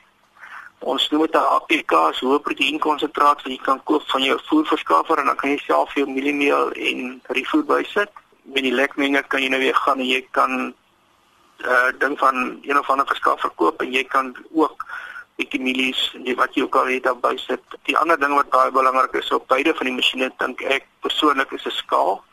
Ons 0.82 1.06
noem 1.12 1.28
dit 1.28 1.38
'n 1.38 1.54
APK, 1.58 1.94
so 2.18 2.34
hoë 2.34 2.42
proteïen 2.48 2.82
konsentraat 2.82 3.44
wat 3.44 3.52
jy 3.52 3.62
kan 3.62 3.84
koop 3.84 4.02
van 4.10 4.24
jou 4.24 4.40
voerverskaffer 4.50 5.20
en 5.22 5.30
dan 5.30 5.38
kan 5.38 5.50
jy 5.54 5.62
self 5.68 5.94
jou 5.94 6.08
mieliemeel 6.10 6.72
en 6.72 7.22
refoer 7.38 7.66
bysit. 7.66 8.10
Met 8.44 8.64
die 8.64 8.74
lekmenge 8.74 9.22
kan 9.28 9.42
jy 9.42 9.50
nou 9.50 9.62
weer 9.62 9.78
gaan 9.86 10.00
en 10.00 10.10
jy 10.10 10.26
kan 10.32 10.74
uh 11.62 11.90
ding 12.00 12.18
van 12.20 12.60
een 12.62 12.80
of 12.80 12.90
ander 12.90 13.06
verskaffer 13.06 13.52
koop 13.56 13.82
en 13.82 13.92
jy 13.92 14.04
kan 14.04 14.36
ook 14.52 14.86
bietjie 15.36 15.62
mielies 15.62 16.02
en 16.16 16.28
wat 16.40 16.56
jy 16.56 16.64
ook 16.64 16.76
al 16.76 16.94
het 16.94 17.04
daar 17.04 17.20
bysit. 17.20 17.64
Die 17.90 17.98
ander 17.98 18.20
ding 18.20 18.36
wat 18.36 18.50
baie 18.50 18.72
belangrik 18.72 19.18
is 19.20 19.32
op 19.36 19.48
beide 19.52 19.74
van 19.76 19.90
die 19.90 19.96
masjiene 19.96 20.32
dink 20.40 20.62
ek 20.62 20.88
persoonlik 21.06 21.52
is 21.52 21.66
'n 21.66 21.76
skaal 21.82 22.24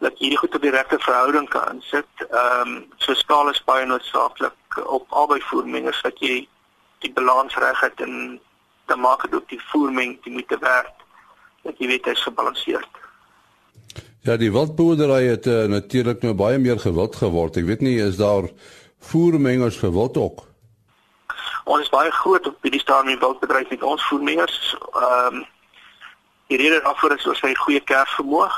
dat 0.00 0.16
jy 0.18 0.36
goed 0.36 0.54
op 0.54 0.62
die 0.62 0.72
regte 0.72 0.98
verhouding 0.98 1.48
kan 1.48 1.82
sit. 1.84 2.08
Ehm 2.30 2.68
um, 2.68 2.86
so 2.96 3.14
skaal 3.14 3.50
is 3.50 3.64
baie 3.64 3.86
noodsaaklik 3.86 4.78
op 4.86 5.06
albei 5.08 5.40
voermengers 5.40 6.02
dat 6.02 6.18
jy 6.18 6.48
die 7.00 7.12
balans 7.12 7.56
reg 7.56 7.80
het 7.80 8.00
en 8.00 8.40
dan 8.86 9.00
maak 9.00 9.22
dit 9.22 9.34
ook 9.34 9.48
die 9.48 9.62
voermeng 9.72 10.16
die 10.24 10.32
moet 10.32 10.56
werk 10.60 10.96
dat 11.62 11.78
jy 11.78 11.86
weet 11.86 12.04
hy's 12.04 12.22
gebalanseerd. 12.22 12.88
Ja, 14.22 14.36
die 14.36 14.52
wildboerdery 14.52 15.24
het 15.30 15.46
uh, 15.46 15.64
natuurlik 15.64 16.22
nou 16.22 16.34
baie 16.36 16.58
meer 16.58 16.80
gewild 16.80 17.16
geword. 17.16 17.56
Ek 17.56 17.64
weet 17.64 17.80
nie 17.80 17.96
is 18.04 18.18
daar 18.20 18.48
voermengers 18.98 19.78
gewild 19.80 20.16
ook. 20.20 20.49
Ons 21.64 21.82
is 21.82 21.88
baie 21.88 22.10
groot 22.10 22.46
op 22.46 22.56
hierdie 22.62 22.80
stadium 22.80 23.14
in 23.14 23.18
wildbedryf 23.18 23.70
met 23.70 23.82
ons 23.82 24.08
voermengers. 24.08 24.76
Ehm 24.94 25.34
um, 25.34 25.46
die 26.50 26.58
rede 26.58 26.80
daarvoor 26.82 27.12
is 27.14 27.26
ons 27.26 27.40
het 27.40 27.58
goeie 27.58 27.80
kerfvermoë 27.80 28.50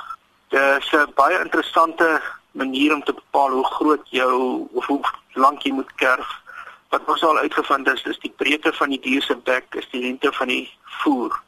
Dit 0.53 0.83
is 0.83 0.93
'n 0.93 1.13
baie 1.15 1.41
interessante 1.41 2.23
manier 2.51 2.95
om 2.95 3.03
te 3.05 3.13
bepaal 3.13 3.51
hoe 3.51 3.65
groot 3.65 4.09
jou 4.11 4.69
of 4.73 4.87
hoe 4.87 5.01
lank 5.33 5.63
jy 5.63 5.73
moet 5.73 5.95
kerf. 5.95 6.41
Wat 6.89 7.01
ons 7.07 7.23
al 7.23 7.39
uitgevind 7.39 7.89
is, 7.89 8.03
is 8.03 8.19
die 8.19 8.35
breedte 8.37 8.73
van 8.73 8.89
die 8.89 9.01
dier 9.01 9.23
se 9.23 9.37
bek 9.37 9.65
is 9.75 9.89
die 9.91 10.03
lengte 10.03 10.33
van 10.33 10.49
die 10.49 10.79
voer. 10.85 11.41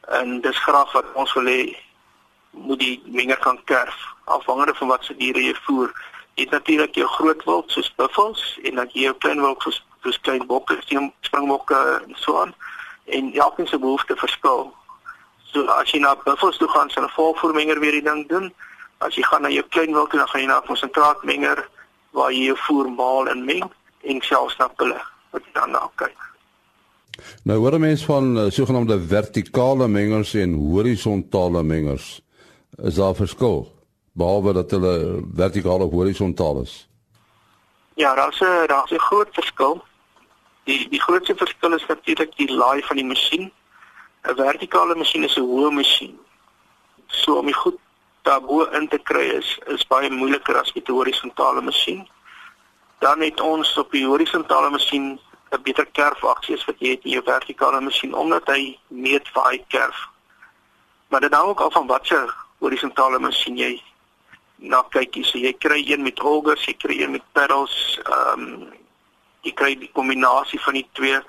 En 0.00 0.40
dis 0.40 0.58
graag 0.58 0.92
wat 0.92 1.04
ons 1.14 1.32
wil 1.32 1.44
hê 1.44 1.76
moet 2.50 2.78
die 2.78 3.02
menger 3.06 3.38
kan 3.38 3.64
kerf 3.64 3.96
afhangende 4.24 4.74
van 4.74 4.88
wat 4.88 5.04
se 5.04 5.16
diere 5.16 5.42
jy 5.42 5.54
voer. 5.54 5.92
Jy 6.34 6.42
het 6.42 6.50
natuurlik 6.50 6.94
jou 6.94 7.08
groot 7.08 7.44
wild 7.44 7.70
soos 7.70 7.94
buffels 7.94 8.58
en 8.62 8.74
dan 8.74 8.88
jy 8.92 9.02
jou 9.02 9.14
klein 9.14 9.40
wild 9.40 9.62
soos 9.62 9.84
soos 10.02 10.20
klein 10.20 10.46
bokke, 10.46 10.78
springbokke 11.20 12.02
en 12.06 12.14
so 12.14 12.40
aan. 12.40 12.54
En 13.04 13.32
elkeen 13.34 13.66
se 13.66 13.78
behoefte 13.78 14.16
verskil. 14.16 14.72
So 15.52 15.64
as 15.66 15.90
jy 15.90 16.00
na 16.00 16.16
buffels 16.24 16.56
toe 16.56 16.68
gaan, 16.68 16.90
sal 16.90 17.04
'n 17.04 17.14
volvoermenger 17.16 17.80
weer 17.80 17.92
die 17.92 18.02
ding 18.02 18.28
doen. 18.28 18.52
As 18.98 19.14
jy 19.14 19.22
gaan 19.22 19.42
na 19.42 19.48
jou 19.48 19.64
klein 19.68 19.92
wilkie, 19.92 20.18
dan 20.18 20.28
gaan 20.28 20.40
jy 20.40 20.46
na 20.46 20.58
'n 20.58 20.66
konsentraatmenger 20.66 21.68
waar 22.10 22.32
jy 22.32 22.44
jou 22.44 22.56
voer 22.56 22.90
maal 22.90 23.28
en 23.28 23.44
meng 23.44 23.70
en 24.02 24.20
selfs 24.20 24.56
na 24.56 24.68
pulle 24.68 25.00
wat 25.30 25.42
dan 25.52 25.70
na 25.70 25.90
kyk. 25.96 26.16
Nou 27.44 27.58
hoor 27.58 27.78
mense 27.80 28.04
van 28.04 28.36
uh, 28.38 28.50
sogenaamde 28.50 29.06
vertikale 29.06 29.88
mengers 29.88 30.34
en 30.34 30.54
horisontale 30.54 31.62
mengers. 31.62 32.20
Is 32.82 32.94
daar 32.94 33.14
verskil 33.14 33.66
behalwe 34.12 34.52
dat 34.52 34.70
hulle 34.70 35.22
vertikaal 35.34 35.80
of 35.80 35.90
horisontaal 35.90 36.62
is? 36.62 36.88
Ja, 37.94 38.14
daar's 38.14 38.40
'n 38.40 38.66
daar's 38.66 38.90
'n 38.90 38.98
groot 38.98 39.28
verskil. 39.32 39.82
Die 40.64 40.88
die 40.88 41.00
grootste 41.00 41.34
verskil 41.34 41.74
is 41.74 41.86
natuurlik 41.86 42.36
die 42.36 42.52
laai 42.52 42.82
van 42.82 42.96
die 42.96 43.06
masjien 43.06 43.50
'n 44.22 44.36
vertikale 44.36 44.94
masjien 44.94 45.24
is 45.24 45.36
'n 45.36 45.48
hoë 45.52 45.70
masjien. 45.70 46.18
So 47.06 47.38
om 47.38 47.46
die 47.46 47.54
goed 47.54 47.78
daarbo 48.22 48.64
in 48.78 48.88
te 48.88 48.98
kry 48.98 49.26
is 49.40 49.58
is 49.66 49.86
baie 49.86 50.10
moeiliker 50.10 50.56
as 50.56 50.72
met 50.74 50.88
'n 50.88 50.92
horisontale 50.92 51.62
masjien. 51.62 52.08
Dan 52.98 53.20
het 53.20 53.40
ons 53.40 53.78
op 53.78 53.90
die 53.90 54.06
horisontale 54.06 54.70
masjien 54.70 55.18
'n 55.50 55.62
beter 55.62 55.86
kerfaksie 55.86 56.54
as 56.54 56.64
wat 56.64 56.78
jy 56.78 56.90
het 56.90 57.04
in 57.04 57.10
jou 57.10 57.22
vertikale 57.24 57.80
masjien 57.80 58.14
omdat 58.14 58.46
hy 58.46 58.78
meet 58.88 59.28
vir 59.28 59.42
hy 59.50 59.64
kerf. 59.68 60.08
Maar 61.08 61.20
dit 61.20 61.34
hang 61.34 61.48
ook 61.48 61.60
af 61.60 61.72
van 61.72 61.86
watter 61.86 62.34
horisontale 62.58 63.18
masjien 63.18 63.56
jy 63.56 63.82
na 64.56 64.82
kyk. 64.82 65.18
So 65.24 65.38
jy 65.38 65.52
kry 65.52 65.82
een 65.86 66.02
met 66.02 66.18
augers, 66.18 66.64
jy 66.64 66.74
kry 66.74 67.02
een 67.02 67.10
met 67.10 67.22
pedals, 67.32 67.98
ehm 68.04 68.40
um, 68.40 68.80
jy 69.42 69.52
kry 69.52 69.74
die 69.78 69.90
kombinasie 69.92 70.60
van 70.60 70.74
die 70.78 70.86
twee. 70.92 71.20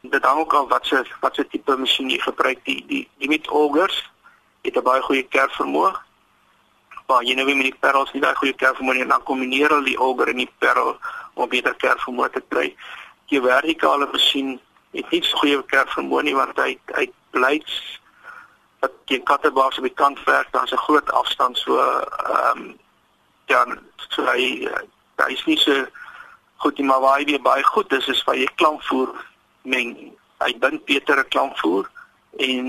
Dit 0.00 0.24
hang 0.24 0.38
ook 0.40 0.54
af 0.54 0.68
wat 0.68 0.86
se 0.86 1.04
wat 1.20 1.34
se 1.34 1.46
tipe 1.46 1.76
masjien 1.76 2.10
jy 2.10 2.18
gebruik. 2.18 2.64
Die 2.64 2.84
die 2.86 3.08
die 3.18 3.28
met 3.28 3.46
augers 3.46 4.10
het 4.62 4.76
'n 4.76 4.82
baie 4.82 5.02
goeie 5.02 5.26
kerf 5.28 5.52
vermoë 5.56 5.96
maar 7.10 7.24
jy 7.26 7.34
nou 7.34 7.46
weer 7.48 7.58
met 7.58 7.72
die 7.72 7.80
perls 7.82 8.12
nie 8.14 8.22
daai 8.22 8.36
goeie 8.38 8.54
kerf 8.54 8.78
vermoë 8.78 9.00
nie 9.00 9.06
dan 9.10 9.24
kombineer 9.28 9.72
hulle 9.74 9.88
die 9.88 9.98
auger 9.98 10.30
en 10.30 10.42
die 10.44 10.52
perl 10.62 10.92
om 11.34 11.48
beter 11.50 11.74
kerf 11.82 12.04
vermoë 12.06 12.30
te 12.36 12.42
kry. 12.52 12.68
Die 13.32 13.40
vertikale 13.42 14.06
masjien 14.12 14.58
het 14.94 15.10
nie 15.10 15.22
so 15.26 15.40
goeie 15.42 15.62
kerf 15.72 15.96
vermoë 15.96 16.28
nie 16.28 16.36
want 16.38 16.60
hy 16.62 16.76
hy 16.94 17.08
bly 17.34 17.56
dat 18.80 18.94
die 19.10 19.20
kattebaas 19.30 19.78
op 19.78 19.88
die 19.88 19.98
kant 20.02 20.22
werk 20.28 20.52
dan 20.54 20.70
'n 20.70 20.84
groot 20.86 21.10
afstand 21.22 21.58
so 21.58 21.78
ehm 21.78 22.58
um, 22.58 22.78
ja 23.50 23.64
so 24.08 24.24
hy 24.30 24.68
hy 25.18 25.32
is 25.34 25.44
nie 25.46 25.58
so 25.58 25.74
goed 26.62 26.78
nie 26.78 26.86
maar 26.86 27.00
waar 27.00 27.18
hy 27.18 27.24
weer 27.24 27.42
baie 27.42 27.64
goed 27.64 27.92
is 27.96 28.08
is 28.12 28.24
waar 28.24 28.36
jy 28.36 28.48
klankvoer 28.60 29.12
meng. 29.62 29.94
Hy 30.40 30.52
bind 30.58 30.84
beter 30.84 31.18
'n 31.18 31.28
klankvoer 31.28 31.88
en 32.38 32.66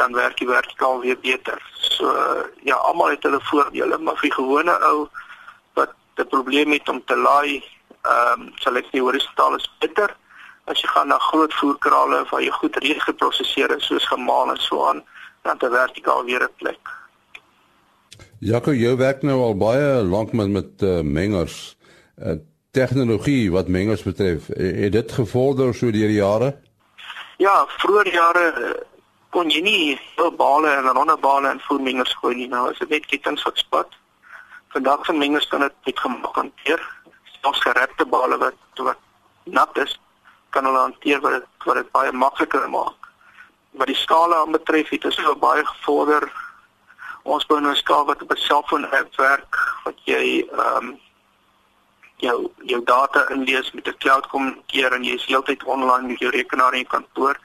dan 0.00 0.12
werk 0.12 0.38
die 0.38 0.48
vertikaal 0.48 1.00
weer 1.00 1.18
beter. 1.20 1.58
So 1.74 2.12
ja, 2.64 2.74
almal 2.74 3.10
het 3.10 3.22
hulle 3.22 3.40
voordele, 3.50 3.98
maar 3.98 4.16
vir 4.16 4.32
gewone 4.32 4.74
ou 4.90 5.08
wat 5.74 5.94
'n 6.16 6.28
probleem 6.28 6.72
het 6.72 6.88
om 6.88 7.02
te 7.04 7.16
laai, 7.16 7.62
ehm 8.02 8.40
um, 8.40 8.52
sal 8.54 8.76
ek 8.76 8.92
die 8.92 9.02
horisontaal 9.02 9.56
is 9.56 9.70
beter. 9.78 10.16
As 10.64 10.80
jy 10.80 10.88
gaan 10.88 11.08
na 11.08 11.18
groot 11.18 11.54
voerkrale 11.54 12.24
waar 12.30 12.42
jy 12.42 12.50
goed 12.50 12.76
reeds 12.76 13.04
geprosesseer 13.04 13.76
is 13.76 13.86
soos 13.86 14.06
gemaal 14.06 14.50
en 14.50 14.60
so 14.60 14.86
aan, 14.86 15.04
dan 15.42 15.58
te 15.58 15.70
vertikaal 15.70 16.24
weer 16.24 16.42
'n 16.42 16.54
plek. 16.56 16.80
Jaco, 18.38 18.72
jy 18.72 18.96
werk 18.96 19.22
nou 19.22 19.40
al 19.40 19.56
baie 19.56 20.02
lank 20.04 20.32
met 20.32 20.48
met 20.48 20.82
uh, 20.82 21.00
mengers. 21.00 21.76
Uh, 22.16 22.40
tegnologie 22.70 23.50
wat 23.52 23.68
mengers 23.68 24.02
betref, 24.02 24.46
het 24.46 24.92
dit 24.92 25.12
gevorder 25.12 25.74
so 25.74 25.90
deur 25.90 26.10
die 26.10 26.20
jare? 26.20 26.54
Ja, 27.36 27.64
vroeër 27.66 28.12
jare 28.12 28.44
eh, 28.52 28.74
kon 29.30 29.50
jy 29.50 29.62
nie 29.64 30.00
bale 30.36 30.70
en 30.74 30.90
rondebale 30.92 31.50
in 31.54 31.62
voermengers 31.64 32.14
gooi 32.20 32.34
nie. 32.36 32.48
Nou 32.50 32.70
is 32.70 32.78
dit 32.78 32.90
net 32.90 33.06
ketens 33.06 33.42
wat 33.46 33.58
spat. 33.58 33.96
Vandag 34.74 35.06
se 35.06 35.12
mengers 35.12 35.48
kan 35.48 35.64
dit 35.64 35.76
met 35.84 35.98
gemak 35.98 36.36
hanteer. 36.36 36.82
Selfs 37.40 37.62
gerepte 37.64 38.06
bale 38.06 38.38
wat 38.38 38.84
wat 38.84 38.98
nat 39.44 39.78
is, 39.78 39.98
kan 40.50 40.64
hulle 40.64 40.78
hanteer 40.78 41.20
wat 41.20 41.38
dit 41.38 41.66
wat 41.66 41.80
dit 41.80 41.90
baie 41.96 42.12
makliker 42.12 42.68
maak. 42.70 43.10
Wat 43.78 43.86
die 43.86 43.96
skale 43.96 44.36
aanbetref, 44.36 44.88
het 44.90 45.04
ons 45.04 45.18
so 45.18 45.36
baie 45.36 45.64
gevorder. 45.66 46.26
Ons 47.22 47.46
bou 47.46 47.60
nou 47.60 47.72
'n 47.72 47.82
skaal 47.82 48.04
wat 48.04 48.22
op 48.22 48.32
'n 48.32 48.36
selfoon 48.36 48.90
app 48.90 49.16
werk 49.16 49.56
wat 49.84 49.98
jy 50.04 50.46
ehm 50.52 50.76
um, 50.76 50.98
jou 52.20 52.50
jou 52.64 52.80
data 52.84 53.28
inlees 53.30 53.72
met 53.72 53.88
'n 53.88 53.98
cloud 53.98 54.26
kommunikeer 54.26 54.92
en 54.92 55.04
jy 55.04 55.14
is 55.14 55.26
heeltyd 55.26 55.64
online 55.64 56.08
met 56.08 56.18
jou 56.18 56.30
rekenaar 56.30 56.74
in 56.74 56.86
kantoor. 56.86 57.36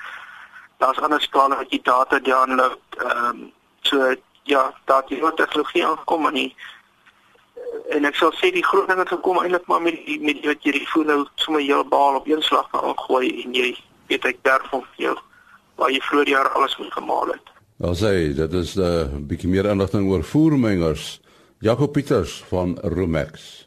Daar's 0.78 1.00
ander 1.00 1.22
skale 1.22 1.56
wat 1.56 1.72
jy 1.72 1.80
data 1.84 2.20
download. 2.20 2.80
Ehm 2.98 3.26
um, 3.26 3.52
so 3.82 4.16
ja, 4.44 4.74
daar 4.86 5.04
die 5.08 5.18
nuwe 5.18 5.34
tegnologie 5.34 5.86
aankom 5.86 6.28
en 6.28 6.34
die 6.34 6.56
en 7.90 8.06
ek 8.06 8.16
sal 8.16 8.32
sê 8.34 8.52
die 8.54 8.66
groot 8.66 8.88
ding 8.88 9.00
het 9.00 9.12
gekom 9.14 9.38
eintlik 9.42 9.66
maar 9.68 9.82
met 9.82 9.98
die 10.06 10.20
met 10.20 10.46
wat 10.46 10.64
jy 10.64 10.72
die 10.72 10.88
voel 10.88 11.04
nou 11.04 11.20
sommer 11.36 11.62
heel 11.62 11.84
baal 11.84 12.16
op 12.16 12.28
een 12.28 12.42
slag 12.42 12.70
kan 12.72 12.84
aangooi 12.84 13.44
en 13.44 13.54
jy 13.54 13.76
weet 14.08 14.26
ek 14.26 14.44
derf 14.44 14.70
van 14.70 14.86
jou 15.02 15.16
waar 15.76 15.92
jy 15.92 16.00
vroeër 16.02 16.30
jaar 16.30 16.50
alles 16.56 16.78
moet 16.78 16.94
gemaal 16.94 17.28
het. 17.36 17.54
Wel 17.84 17.96
sê, 18.00 18.12
dit 18.36 18.54
is 18.54 18.76
'n 18.76 18.82
uh, 18.82 19.20
bietjie 19.28 19.50
meer 19.50 19.66
inligting 19.66 20.10
oor 20.10 20.24
voermengers. 20.24 21.20
Jaco 21.60 21.88
Pieters 21.88 22.44
van 22.48 22.78
Romex. 22.82 23.65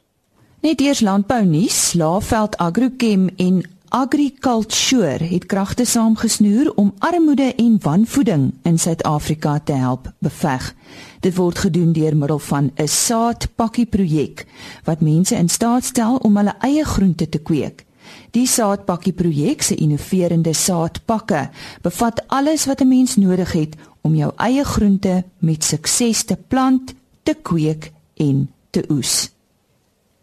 Net 0.59 0.81
eers 0.83 1.01
landbou 1.07 1.45
nuus, 1.47 1.93
Laveld 1.95 2.57
Agrochem 2.59 3.29
en 3.37 3.61
Agriculture 3.95 5.25
het 5.25 5.45
kragte 5.47 5.85
saamgesnoer 5.87 6.73
om 6.75 6.91
armoede 6.99 7.55
en 7.55 7.77
wanvoeding 7.81 8.49
in 8.67 8.79
Suid-Afrika 8.79 9.61
te 9.61 9.73
help 9.73 10.11
beveg. 10.19 10.75
Dit 11.21 11.37
word 11.39 11.63
gedoen 11.63 11.93
deur 11.93 12.17
middel 12.17 12.39
van 12.39 12.73
'n 12.75 12.89
saadpakkie 12.89 13.87
projek 13.87 14.47
wat 14.85 15.01
mense 15.01 15.37
in 15.37 15.49
staat 15.49 15.85
stel 15.85 16.17
om 16.17 16.37
hulle 16.37 16.55
eie 16.59 16.85
groente 16.85 17.29
te 17.29 17.39
kweek. 17.39 17.85
Die 18.31 18.47
saadpakkie 18.47 19.13
projek 19.13 19.63
se 19.63 19.75
innoverende 19.75 20.53
saadpakke 20.53 21.51
bevat 21.83 22.23
alles 22.27 22.67
wat 22.67 22.81
'n 22.81 22.89
mens 22.89 23.17
nodig 23.17 23.53
het 23.53 23.77
om 24.01 24.15
jou 24.15 24.33
eie 24.37 24.65
groente 24.65 25.25
met 25.39 25.65
sukses 25.65 26.23
te 26.23 26.37
plant, 26.49 26.95
te 27.23 27.37
kweek 27.43 27.93
en 28.17 28.51
te 28.71 28.85
oes. 28.89 29.38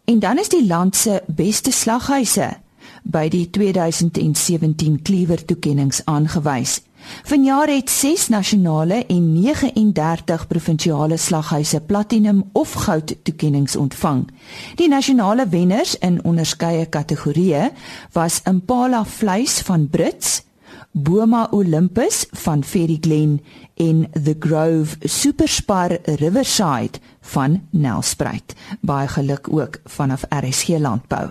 En 0.06 0.18
dan 0.18 0.38
is 0.38 0.48
die 0.48 0.66
land 0.66 0.96
se 0.96 1.22
beste 1.26 1.72
slaghuise 1.74 2.52
by 3.02 3.26
die 3.28 3.48
2017 3.50 5.00
Cleaver 5.02 5.44
toekenninge 5.44 6.04
aangewys. 6.04 6.76
Vanjaar 7.26 7.68
het 7.68 7.90
6 7.90 8.28
nasionale 8.28 9.00
en 9.06 9.32
39 9.32 10.46
provinsiale 10.46 11.16
slaghuise 11.16 11.80
platinum 11.80 12.44
of 12.52 12.72
goud 12.72 13.16
toekenninge 13.22 13.78
ontvang. 13.78 14.28
Die 14.78 14.88
nasionale 14.88 15.48
wenners 15.48 15.98
in 15.98 16.22
onderskeie 16.22 16.86
kategorieë 16.86 17.72
was 18.14 18.40
Impala 18.46 19.04
vleis 19.04 19.58
van 19.66 19.88
Brits, 19.90 20.42
Boma 20.98 21.48
Olympus 21.50 22.26
van 22.30 22.64
Ferry 22.64 22.96
Glen 23.00 23.40
en 23.74 24.10
The 24.24 24.36
Grove 24.38 24.96
Superspar 25.00 25.98
Riverside 26.02 26.98
van 27.20 27.68
Nelspruit. 27.70 28.54
Baie 28.80 29.08
geluk 29.08 29.52
ook 29.52 29.80
vanaf 29.84 30.24
RSG 30.28 30.68
Landbou. 30.68 31.30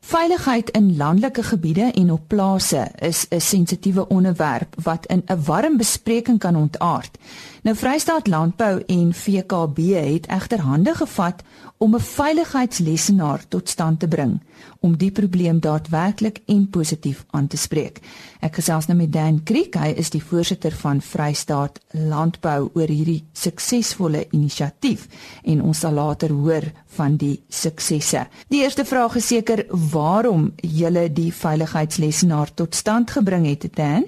Veiligheid 0.00 0.70
in 0.70 0.96
landelike 0.96 1.42
gebiede 1.42 1.90
en 1.94 2.10
op 2.12 2.20
plase 2.26 2.90
is 2.98 3.26
'n 3.28 3.40
sensitiewe 3.40 4.08
onderwerp 4.08 4.74
wat 4.82 5.06
in 5.06 5.22
'n 5.26 5.44
warm 5.44 5.76
bespreking 5.76 6.38
kan 6.38 6.56
ontaard. 6.56 7.18
Nou 7.64 7.72
Vrystaat 7.76 8.26
Landbou 8.26 8.82
en 8.86 9.12
VKB 9.16 9.78
het 9.94 10.26
egter 10.26 10.60
hande 10.60 10.92
gevat 10.94 11.42
om 11.78 11.94
'n 11.94 12.00
veiligheidslesenaar 12.00 13.48
tot 13.48 13.68
stand 13.68 14.00
te 14.00 14.08
bring 14.08 14.42
om 14.80 14.96
die 14.96 15.10
probleem 15.10 15.60
daadwerklik 15.60 16.40
en 16.46 16.70
positief 16.70 17.24
aan 17.30 17.46
te 17.46 17.56
spreek. 17.56 17.98
Ek 18.40 18.54
gesels 18.54 18.86
nou 18.86 18.98
met 18.98 19.12
Dan 19.12 19.42
Kriek, 19.42 19.74
hy 19.74 19.88
is 19.96 20.10
die 20.10 20.24
voorsitter 20.24 20.72
van 20.72 21.00
Vrystaat 21.00 21.80
Landbou 21.90 22.70
oor 22.74 22.88
hierdie 22.88 23.24
suksesvolle 23.32 24.26
inisiatief 24.30 25.08
en 25.42 25.62
ons 25.62 25.78
sal 25.78 25.92
later 25.92 26.30
hoor 26.30 26.72
van 26.86 27.16
die 27.16 27.42
suksesse. 27.48 28.26
Die 28.48 28.62
eerste 28.62 28.84
vraag 28.84 29.16
is 29.16 29.26
seker 29.26 29.64
waarom 29.68 30.52
julle 30.56 31.12
die 31.12 31.32
veiligheidslesenaar 31.32 32.54
tot 32.54 32.74
stand 32.74 33.10
gebring 33.10 33.46
het, 33.46 33.76
Dan? 33.76 34.04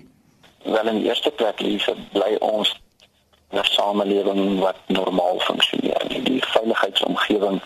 Wel 0.66 0.88
in 0.88 0.96
die 0.98 1.06
eerste 1.06 1.30
plek 1.30 1.60
lief 1.60 1.84
bly 2.12 2.32
ons 2.42 2.65
samelewing 3.86 4.58
wat 4.58 4.76
normaal 4.86 5.38
funksioneer. 5.38 6.02
Die 6.08 6.42
veiligheidsomgewing 6.44 7.60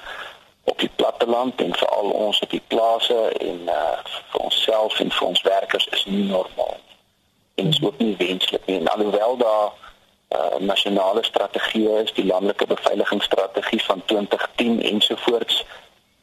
op 0.65 0.79
die 0.79 0.91
platteland 0.97 1.61
en 1.61 1.75
veral 1.75 2.11
ons 2.11 2.41
op 2.41 2.51
die 2.51 2.63
plase 2.67 3.19
en 3.39 3.61
uh 3.67 3.99
vir 4.33 4.41
onsself 4.41 5.01
en 5.01 5.11
vir 5.11 5.27
ons 5.27 5.43
werkers 5.43 5.87
is 5.97 6.05
nie 6.05 6.25
normaal. 6.25 6.77
En 7.55 7.69
is 7.69 7.83
ook 7.83 7.99
nie 7.99 8.17
wenslik 8.17 8.67
nie. 8.67 8.79
En 8.79 8.89
alhoewel 8.89 9.37
daar 9.37 9.73
uh 10.37 10.59
nasionale 10.59 11.25
strategieë 11.25 12.03
is, 12.03 12.13
die 12.13 12.27
landelike 12.27 12.67
beveiligingsstrategie 12.67 13.83
van 13.85 14.05
2010 14.05 14.83
ensovoorts, 14.83 15.65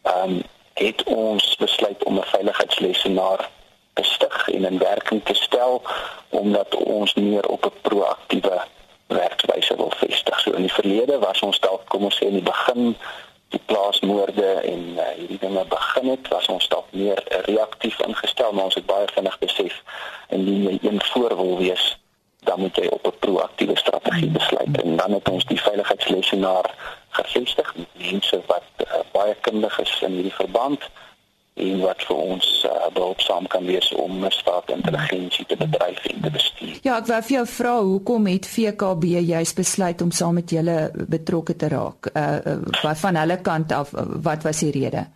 ehm 0.01 0.37
um, 0.37 0.43
het 0.77 1.03
ons 1.03 1.55
besluit 1.55 2.03
om 2.03 2.17
'n 2.17 2.31
veiligheidslesenaar 2.33 3.49
te 3.93 4.03
stig 4.03 4.49
en 4.49 4.65
in 4.65 4.77
werking 4.77 5.25
te 5.25 5.33
stel 5.33 5.81
omdat 6.29 6.75
ons 6.75 7.13
meer 7.13 7.47
op 7.49 7.65
'n 7.65 7.81
proaktiewe 7.81 8.61
werkwyse 9.07 9.75
wil 9.75 9.91
vestig. 9.97 10.39
So 10.39 10.51
in 10.51 10.67
die 10.67 10.73
verlede 10.73 11.19
was 11.19 11.41
ons 11.41 11.59
dalk 11.59 11.85
kom 11.91 12.03
ons 12.03 12.17
sê 12.19 12.27
in 12.27 12.39
die 12.39 12.49
begin 12.49 12.95
die 13.55 13.61
plaasmoorde 13.65 14.49
en 14.67 14.81
uh, 14.99 15.05
hierdie 15.15 15.39
dinge 15.39 15.63
begin 15.71 16.09
het, 16.11 16.27
was 16.27 16.49
ons 16.51 16.67
dalk 16.67 16.89
meer 16.91 17.21
reaktief 17.47 17.99
ingestel, 18.03 18.51
maar 18.51 18.67
ons 18.67 18.75
het 18.75 18.85
baie 18.85 19.07
vinnig 19.13 19.37
besef 19.39 19.79
indien 20.35 20.67
jy 20.67 20.75
een 20.81 20.99
voor 21.13 21.35
wil 21.39 21.55
wees, 21.61 21.85
dan 22.43 22.59
moet 22.59 22.75
jy 22.75 22.87
op 22.91 23.07
'n 23.07 23.19
proaktiewe 23.19 23.77
strategie 23.79 24.29
besluit 24.29 24.81
en 24.83 24.95
dan 24.95 25.11
het 25.11 25.29
ons 25.29 25.45
die 25.45 25.61
veiligheidslesenaar 25.61 26.73
gevestig 27.09 27.75
met 27.75 28.11
mense 28.11 28.41
wat 28.51 28.67
uh, 28.83 28.99
baie 29.11 29.35
kundig 29.41 29.79
is 29.79 30.01
in 30.01 30.19
hierdie 30.19 30.39
verband 30.43 30.89
en 31.57 31.79
wat 31.81 32.03
vir 32.07 32.15
ons 32.15 32.47
uh, 32.69 32.87
behulpsaam 32.93 33.47
kan 33.47 33.65
wees 33.65 33.89
om 33.97 34.19
misdaad 34.21 34.69
intelligensie 34.75 35.45
te 35.45 35.57
bedryf 35.57 36.05
en 36.11 36.21
te 36.21 36.31
bestuur. 36.31 36.75
Ja, 36.85 36.97
ek 36.97 37.09
wou 37.09 37.21
vir 37.29 37.35
jou 37.37 37.45
vra 37.53 37.75
hoekom 37.81 38.29
het 38.29 38.49
VKB 38.49 39.09
juist 39.25 39.57
besluit 39.57 40.01
om 40.05 40.11
saam 40.11 40.37
met 40.37 40.53
julle 40.53 40.77
betrokke 40.95 41.55
te 41.55 41.71
raak? 41.73 42.11
Uh 42.13 42.57
wat 42.83 42.99
van 43.01 43.17
hulle 43.17 43.39
kant 43.41 43.73
af 43.73 43.93
wat 44.29 44.45
was 44.45 44.61
die 44.65 44.71
rede? 44.75 45.07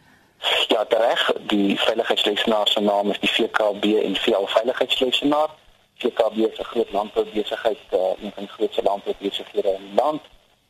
Ja, 0.68 0.86
reg, 0.90 1.24
die 1.52 1.78
veiligheidslesenaar 1.80 2.68
se 2.68 2.82
naam 2.82 3.12
is 3.14 3.20
die 3.22 3.30
VKB 3.30 3.96
en 4.02 4.16
VL 4.16 4.48
veiligheidslesenaar. 4.56 5.50
VKB 6.02 6.38
is 6.50 6.60
'n 6.60 6.70
groot 6.74 6.92
landboubesigheid, 6.92 7.84
uh, 7.94 8.00
een 8.24 8.32
van 8.36 8.44
die 8.44 8.54
grootste 8.58 8.84
landboubesighede 8.84 9.74
in 9.78 9.84
die 9.90 10.02
land 10.02 10.22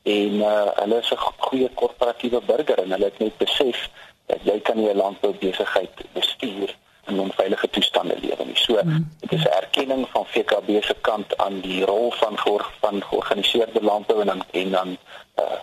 en 0.04 0.34
uh, 0.34 0.68
hulle 0.82 0.98
is 0.98 1.12
'n 1.12 1.18
goeie 1.38 1.70
korporatiewe 1.74 2.42
burger 2.46 2.78
en 2.84 2.92
hulle 2.92 3.06
het 3.06 3.20
net 3.20 3.38
besef 3.38 3.90
dat 4.32 4.42
jy 4.44 4.60
kan 4.60 4.78
'n 4.78 4.96
landboubesigheid 5.04 5.96
bestuur 6.14 6.70
in 7.06 7.20
onveilige 7.20 7.70
toestande 7.70 8.16
lewe 8.22 8.44
nie. 8.46 8.58
So 8.58 8.80
mm. 8.84 9.10
dit 9.20 9.32
is 9.32 9.44
'n 9.44 9.58
erkenning 9.64 10.08
van 10.10 10.26
VKB 10.26 10.84
se 10.84 10.96
kant 11.02 11.38
aan 11.38 11.60
die 11.60 11.86
rol 11.86 12.12
van 12.12 12.38
geor 12.40 12.72
van 12.80 13.04
georganiseerde 13.04 13.82
landbou 13.82 14.20
en 14.22 14.28
dan 14.28 14.44
en 14.52 14.72
dan 14.72 14.98
uh 15.40 15.60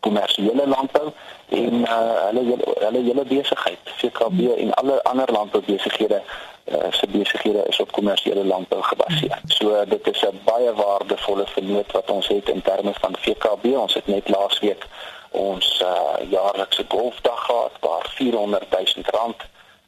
kommersiële 0.00 0.66
landbou 0.66 1.10
en 1.48 1.74
uh 1.74 2.24
hulle 2.26 2.56
hulle 2.78 3.02
hele 3.08 3.24
besigheid 3.24 3.78
VKB 3.84 4.40
en 4.56 4.74
alle 4.74 5.02
ander 5.02 5.32
landboubesighede 5.32 6.22
uh 6.64 6.76
se 6.90 7.06
besighede 7.06 7.64
is 7.68 7.80
op 7.80 7.92
kommersiële 7.92 8.44
landbou 8.44 8.82
gebaseer. 8.82 9.38
Mm. 9.42 9.50
So 9.50 9.84
dit 9.88 10.08
is 10.08 10.22
'n 10.22 10.40
baie 10.44 10.72
waardevolle 10.72 11.46
vennoot 11.46 11.92
wat 11.92 12.10
ons 12.10 12.28
het 12.28 12.48
in 12.48 12.62
terme 12.62 12.92
van 13.00 13.14
VKB. 13.18 13.64
Ons 13.64 13.94
het 13.94 14.06
net 14.06 14.28
laasweek 14.28 14.86
ons 15.32 15.80
uh, 15.80 16.16
jaarlikse 16.30 16.84
golfdag 16.88 17.44
gehad 17.46 17.72
waar 17.80 18.06
400 18.16 18.66
000 18.70 19.10
rand 19.16 19.36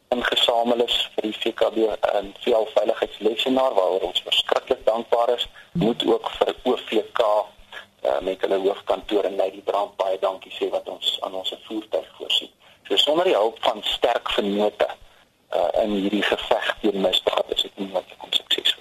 ingesamel 0.09 0.83
is 0.85 0.95
vir 1.15 1.27
die 1.27 1.37
VKB 1.39 1.77
en 2.19 2.33
veel 2.43 2.67
veiligheidslesenaar 2.73 3.73
waaroor 3.73 4.07
ons 4.09 4.21
verskriklik 4.27 4.85
dankbaar 4.85 5.33
is 5.35 5.47
moet 5.71 6.05
ook 6.07 6.29
vir 6.37 6.53
OVK 6.63 7.21
uh, 7.21 8.19
met 8.21 8.41
hulle 8.41 8.59
hoofkantoor 8.67 9.25
in 9.25 9.35
Lady 9.35 9.61
Brand 9.61 9.95
baie 10.01 10.19
dankie 10.19 10.53
sê 10.57 10.69
wat 10.69 10.89
ons 10.89 11.17
aan 11.21 11.33
ons 11.33 11.55
voertuig 11.67 12.11
voorsien. 12.17 12.51
So 12.87 12.97
sonder 13.01 13.25
die 13.25 13.37
hulp 13.37 13.57
van 13.65 13.83
sterk 13.83 14.29
vennote 14.37 14.89
uh, 14.89 15.69
in 15.83 15.97
hierdie 15.97 16.25
geveg 16.25 16.75
teen 16.81 17.01
misdaad 17.01 17.55
is 17.57 17.67
dit 17.67 17.77
nie 17.81 17.89
moontlik 17.91 18.23
om 18.23 18.35
wees. 18.65 18.74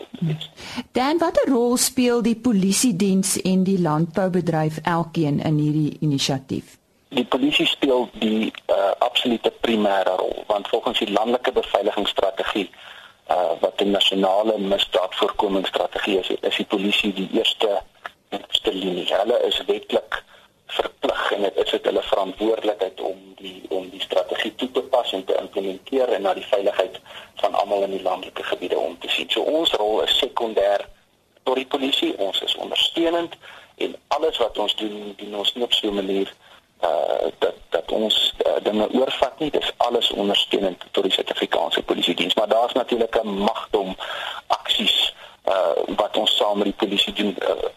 Dan 0.92 1.18
watter 1.18 1.50
rol 1.50 1.76
speel 1.76 2.22
die 2.22 2.36
polisie 2.36 2.96
diens 2.96 3.40
en 3.42 3.64
die 3.64 3.80
landboubedryf 3.80 4.78
elkeen 4.82 5.40
in 5.40 5.58
hierdie 5.58 5.96
inisiatief? 6.00 6.76
Die 7.08 7.24
polisie 7.24 7.66
speel 7.66 8.08
die 8.18 8.52
uh, 8.66 8.90
absolute 8.98 9.52
primêre 9.60 10.16
rol 10.18 10.44
want 10.46 10.68
volgens 10.68 10.98
die 10.98 11.12
landelike 11.12 11.52
beveiligingsstrategie 11.52 12.70
uh, 13.30 13.54
wat 13.60 13.80
'n 13.80 13.90
nasionale 13.90 14.58
misdaadvoorkomingsstrategie 14.58 16.18
is, 16.18 16.30
is 16.40 16.56
die 16.56 16.66
polisie 16.66 17.12
die 17.12 17.28
eerste 17.32 17.82
eerste 18.28 18.72
linie. 18.74 19.14
Hulle 19.14 19.38
is 19.46 19.62
wetlik 19.66 20.22
verplig 20.66 21.32
en 21.32 21.42
dit 21.42 21.56
is 21.56 21.70
dit 21.70 21.84
hulle 21.84 22.02
verantwoordelikheid 22.02 23.00
om 23.00 23.18
die 23.36 23.62
om 23.68 23.88
die 23.90 24.00
strategie 24.00 24.54
toe 24.54 24.70
te 24.70 24.82
pas 24.82 25.12
en 25.12 25.24
te 25.24 25.36
implementeer 25.40 26.08
en 26.08 26.22
na 26.22 26.34
die 26.34 26.46
veiligheid 26.46 27.00
van 27.42 27.54
almal 27.54 27.82
in 27.82 27.90
die 27.90 28.02
landelike 28.02 28.42
gebiede 28.42 28.78
om 28.78 28.98
te 28.98 29.08
sien. 29.08 29.30
So 29.30 29.42
ons 29.42 29.72
rol 29.72 30.02
is 30.02 30.18
sekondêr 30.18 30.86
tot 31.42 31.56
die 31.56 31.66
polisie, 31.66 32.16
ons 32.16 32.40
is 32.42 32.56
ondersteunend 32.56 33.36
en 33.76 33.96
alles 34.08 34.38
wat 34.38 34.58
ons 34.58 34.76
doen, 34.76 35.14
doen 35.16 35.34
ons 35.34 35.54
nie 35.54 35.64
op 35.64 35.72
so 35.72 35.88
'n 35.88 35.94
manier 35.94 36.32
uh 36.82 37.30
dat 37.38 37.54
dat 37.70 37.92
ons 37.92 38.34
uh, 38.46 38.52
dinge 38.62 38.88
oorvat 38.90 39.38
nie 39.38 39.50
dis 39.50 39.72
alles 39.76 40.10
ondersteunend 40.10 40.84
tot 40.90 41.02
die 41.02 41.12
Suid-Afrikaanse 41.12 41.82
polisie 41.82 42.14
diens 42.14 42.34
maar 42.34 42.48
daar's 42.48 42.72
natuurlik 42.72 43.16
'n 43.22 43.28
magdom 43.28 43.96
aksies 44.46 45.14
uh 45.44 45.96
wat 45.96 46.16
ons 46.16 46.36
saam 46.36 46.58
met 46.58 46.66
die 46.66 46.80
polisie 46.86 47.12
doen 47.12 47.36
uh, 47.42 47.70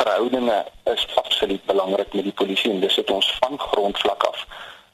verhoudinge 0.00 0.58
is 0.94 1.06
absoluut 1.14 1.64
belangrik 1.64 2.12
met 2.12 2.24
die 2.24 2.38
polisie 2.42 2.72
en 2.72 2.80
dis 2.80 2.96
het 2.96 3.10
ons 3.10 3.28
van 3.40 3.58
grondvlak 3.58 4.24
af 4.30 4.46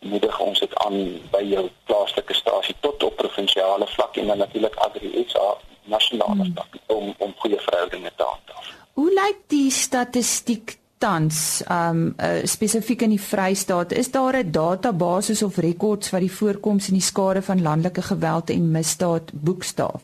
moedig 0.05 0.40
ons 0.40 0.61
dit 0.61 0.75
aan 0.85 0.97
by 1.33 1.43
jou 1.49 1.64
plaaslike 1.88 2.35
stasie 2.37 2.77
tot 2.85 3.03
op 3.03 3.17
provinsiale 3.17 3.87
vlak 3.97 4.17
en 4.21 4.33
dan 4.33 4.43
natuurlik 4.45 4.77
agri 4.87 5.25
SA 5.29 5.55
nasionale 5.85 6.45
hmm. 6.45 6.55
vlak 6.55 6.81
om 6.97 7.14
om 7.19 7.35
goeie 7.43 7.61
verhoudinge 7.61 8.12
te 8.17 8.25
handhaaf. 8.25 8.73
Hoe 9.01 9.11
lyk 9.12 9.45
die 9.53 9.71
statistiek 9.71 10.77
tans 10.99 11.62
um 11.69 12.05
uh, 12.17 12.45
spesifiek 12.49 13.05
in 13.05 13.17
die 13.17 13.21
Vrystaat? 13.21 13.93
Is 13.93 14.11
daar 14.11 14.37
'n 14.38 14.51
database 14.51 15.45
of 15.45 15.57
rekords 15.57 16.11
wat 16.11 16.21
die 16.21 16.33
voorkoms 16.33 16.88
en 16.88 17.01
die 17.01 17.09
skade 17.12 17.43
van 17.43 17.62
landelike 17.62 18.03
geweld 18.03 18.51
en 18.51 18.71
misdaad 18.71 19.33
boekstaaf? 19.33 20.03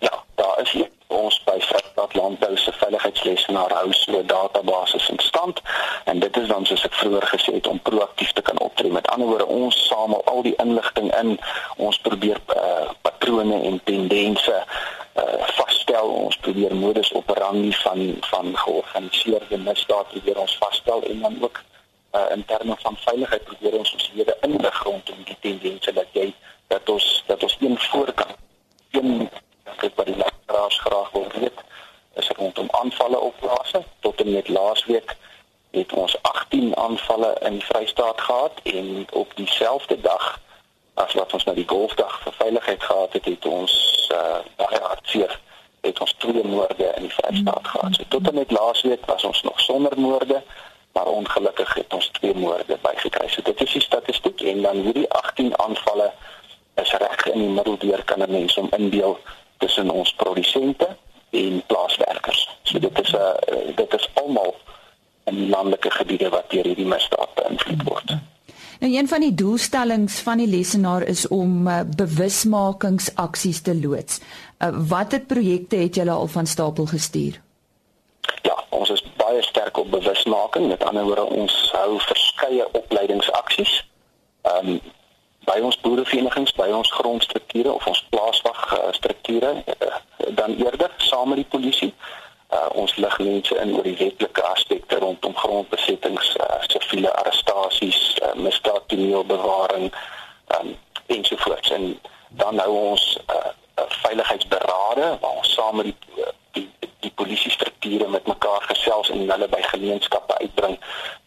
Ja, 0.00 0.24
daar 0.34 0.60
is 0.62 0.70
hier 0.70 0.90
ons 1.06 1.42
by 1.44 1.60
Dat 2.00 2.14
landbou 2.14 2.56
se 2.56 2.72
veiligheidslesenaar 2.72 3.72
hou 3.78 3.92
so 3.92 4.18
'n 4.18 4.26
database 4.26 4.98
in 5.12 5.18
stand 5.18 5.60
en 6.04 6.18
dit 6.18 6.36
is 6.36 6.48
dan 6.48 6.66
soos 6.66 6.84
ek 6.84 6.94
vroeër 7.00 7.26
gesê 7.32 7.52
het 7.58 7.66
om 7.66 7.80
proaktief 7.80 8.32
te 8.32 8.42
kan 8.42 8.58
optree. 8.58 8.90
Met 8.90 9.08
ander 9.08 9.28
woorde, 9.28 9.46
ons 9.46 9.86
samel 9.86 10.24
al 10.24 10.42
die 10.42 10.56
inligting 10.56 11.08
in, 11.22 11.38
ons 11.76 11.98
probeer 11.98 12.38
uh, 12.56 12.88
patrone 13.02 13.62
en 13.62 13.80
tendense 13.84 14.56
uh, 15.16 15.46
vasstel. 15.60 16.08
Ons 16.08 16.36
probeer 16.36 16.74
modus 16.74 17.12
operandi 17.12 17.72
van 17.72 18.16
van 18.20 18.56
georganiseerde 18.56 19.58
misdaad 19.58 20.08
probeer 20.08 20.38
ons 20.38 20.56
vasstel 20.56 21.02
en 21.02 21.20
dan 21.20 21.36
ook 21.40 21.60
uh, 22.14 22.20
in 22.30 22.44
terme 22.44 22.76
van 22.78 22.96
veiligheid 22.96 23.44
probeer 23.44 23.78
ons 23.78 23.92
ons 23.92 24.10
lede 24.14 24.36
inlig 24.40 24.82
rondom 24.82 25.24
die 25.24 25.36
tendense 25.40 25.92
dat 25.92 26.06
jy 26.12 26.34
dat 26.72 26.88
ons 26.88 27.22
dat 27.26 27.42
ons 27.42 27.56
een 27.60 27.78
voorkant 27.78 28.36
een 28.90 29.28
wat 29.94 30.06
die 30.06 30.16
luisteraars 30.16 30.78
graag 30.78 31.10
wil 31.10 31.26
weet 31.34 31.58
is 32.20 32.30
rondom 32.36 32.68
aanvalle 32.70 33.18
op 33.18 33.34
plase 33.40 33.82
tot 34.00 34.20
en 34.20 34.32
met 34.32 34.48
laasweek 34.48 35.16
het 35.70 35.92
ons 35.92 36.16
18 36.22 36.76
aanvalle 36.76 37.36
in 37.40 37.60
Vrystaat 37.60 38.20
gehad 38.20 38.52
en 38.62 39.06
op 39.12 39.32
dieselfde 39.34 40.00
dag 40.00 40.40
as 40.94 41.12
wat 41.18 41.32
ons 41.32 41.44
nou 41.44 41.56
die 41.56 41.68
golfdag 41.68 42.16
vir 42.24 42.34
veiligheid 42.42 42.82
gehad 42.82 43.12
het 43.18 43.24
het 43.24 43.46
ons 43.46 43.74
uh, 44.12 44.40
baie 44.56 44.80
hartseer 44.82 45.38
het 45.80 46.00
ons 46.00 46.14
twee 46.18 46.44
moorde 46.44 46.92
in 46.96 47.06
die 47.06 47.14
Vrystaat 47.18 47.68
gehad. 47.68 47.94
So 47.94 48.04
tot 48.08 48.28
en 48.28 48.34
met 48.34 48.50
laasweek 48.50 49.06
was 49.06 49.24
ons 49.24 49.42
nog 49.42 49.60
sonder 49.60 49.94
moorde, 49.96 50.42
maar 50.92 51.06
ongelukkig 51.06 51.74
het 51.74 51.94
ons 51.94 52.10
twee 52.18 52.34
moorde 52.34 52.78
bygekry. 52.82 53.28
So 53.28 53.42
dit 53.42 53.62
is 53.64 53.72
die 53.72 53.82
statistiek 53.82 54.42
en 54.52 54.62
dan 54.62 54.82
hierdie 54.84 55.08
18 55.22 55.58
aanvalle 55.58 56.10
is 56.82 56.92
reg 56.92 57.24
in 57.32 57.38
die 57.38 57.54
middeldeur 57.58 58.04
kan 58.04 58.22
'n 58.22 58.30
mens 58.30 58.56
om 58.56 58.68
indeel 58.76 59.18
tussen 59.58 59.90
ons 59.90 60.12
produsente 60.12 60.88
en 61.30 61.62
plaaswerkers. 61.66 62.48
So 62.62 62.78
dit 62.78 63.00
is 63.00 63.12
'n 63.12 63.16
uh, 63.16 63.76
dit 63.76 63.94
is 63.94 64.10
almal 64.14 64.54
in 65.24 65.34
die 65.34 65.48
landelike 65.48 65.90
gebiede 65.90 66.28
wat 66.28 66.50
deur 66.50 66.64
hierdie 66.64 66.86
misdaad 66.86 67.34
beïnvloed 67.34 67.82
word. 67.82 68.16
Nou 68.80 68.92
een 68.92 69.08
van 69.08 69.20
die 69.20 69.34
doelstellings 69.34 70.20
van 70.20 70.38
die 70.38 70.48
lesenaar 70.48 71.02
is 71.02 71.28
om 71.28 71.66
uh, 71.68 71.80
bewusmakingsaksies 71.96 73.60
te 73.60 73.74
loods. 73.80 74.20
Uh, 74.58 74.68
Watter 74.88 75.20
projekte 75.20 75.76
het 75.76 75.94
julle 75.94 76.10
al 76.10 76.26
van 76.26 76.46
stapel 76.46 76.86
gestuur? 76.86 77.40
Ja, 78.42 78.64
ons 78.68 78.90
is 78.90 79.04
baie 79.16 79.42
sterk 79.42 79.76
op 79.76 79.90
bewusmaking. 79.90 80.68
Met 80.68 80.84
ander 80.84 81.04
woorde, 81.04 81.24
ons 81.24 81.70
hou 81.72 82.00
verskeie 82.00 82.72
opleidingsaksies. 82.72 83.86
Ehm 84.42 84.68
um, 84.68 84.80
by 85.50 85.58
ons 85.66 85.78
boereverenigings, 85.82 86.52
by 86.54 86.68
ons 86.70 86.92
grondstrukture 86.94 87.72
of 87.72 87.86
ons 87.90 88.02
plaaswag 88.14 88.60
uh, 88.76 88.90
strukture 88.94 89.52
uh, 89.66 89.96
dan 90.38 90.54
eerder 90.62 90.92
saam 91.02 91.32
met 91.32 91.42
die 91.42 91.50
polisie. 91.54 91.90
Uh, 92.50 92.66
ons 92.82 92.96
lig 92.98 93.16
mense 93.22 93.56
in 93.62 93.74
oor 93.76 93.86
die 93.86 93.96
wetlike 93.98 94.42
aspekte 94.50 94.98
rondom 95.02 95.34
grondbesettings, 95.38 96.32
uh, 96.42 96.58
siviele 96.66 97.12
arrestasies, 97.22 98.00
uh, 98.22 98.34
misdaad 98.42 98.86
toneelbewaring 98.90 99.90
um, 100.58 100.74
ensovoorts. 101.06 101.70
En 101.70 101.92
dan 102.42 102.58
nou 102.58 102.70
ons 102.70 103.06
uh, 103.30 103.52
veiligheidsberade 104.02 105.14
waar 105.22 105.36
ons 105.42 105.54
saam 105.54 105.78
met 105.82 105.90
die 105.90 106.26
die, 106.52 106.68
die 107.00 107.12
polisie 107.14 107.50
strukture 107.50 108.08
met 108.08 108.26
mekaar 108.26 108.62
gesels 108.62 109.10
en 109.10 109.30
hulle 109.30 109.48
by 109.48 109.60
gemeenskappe 109.70 110.38
uitbring, 110.42 110.76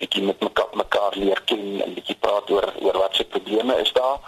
bietjie 0.02 0.24
met 0.28 0.40
mekaar, 0.44 0.72
mekaar 0.80 1.18
leer 1.18 1.42
ken 1.50 1.82
en 1.86 1.96
bietjie 1.96 2.18
praat 2.20 2.52
oor 2.52 2.68
oor 2.82 3.00
wat 3.06 3.16
se 3.16 3.26
probleme 3.54 3.82
is 3.82 3.92
daar. 3.92 4.20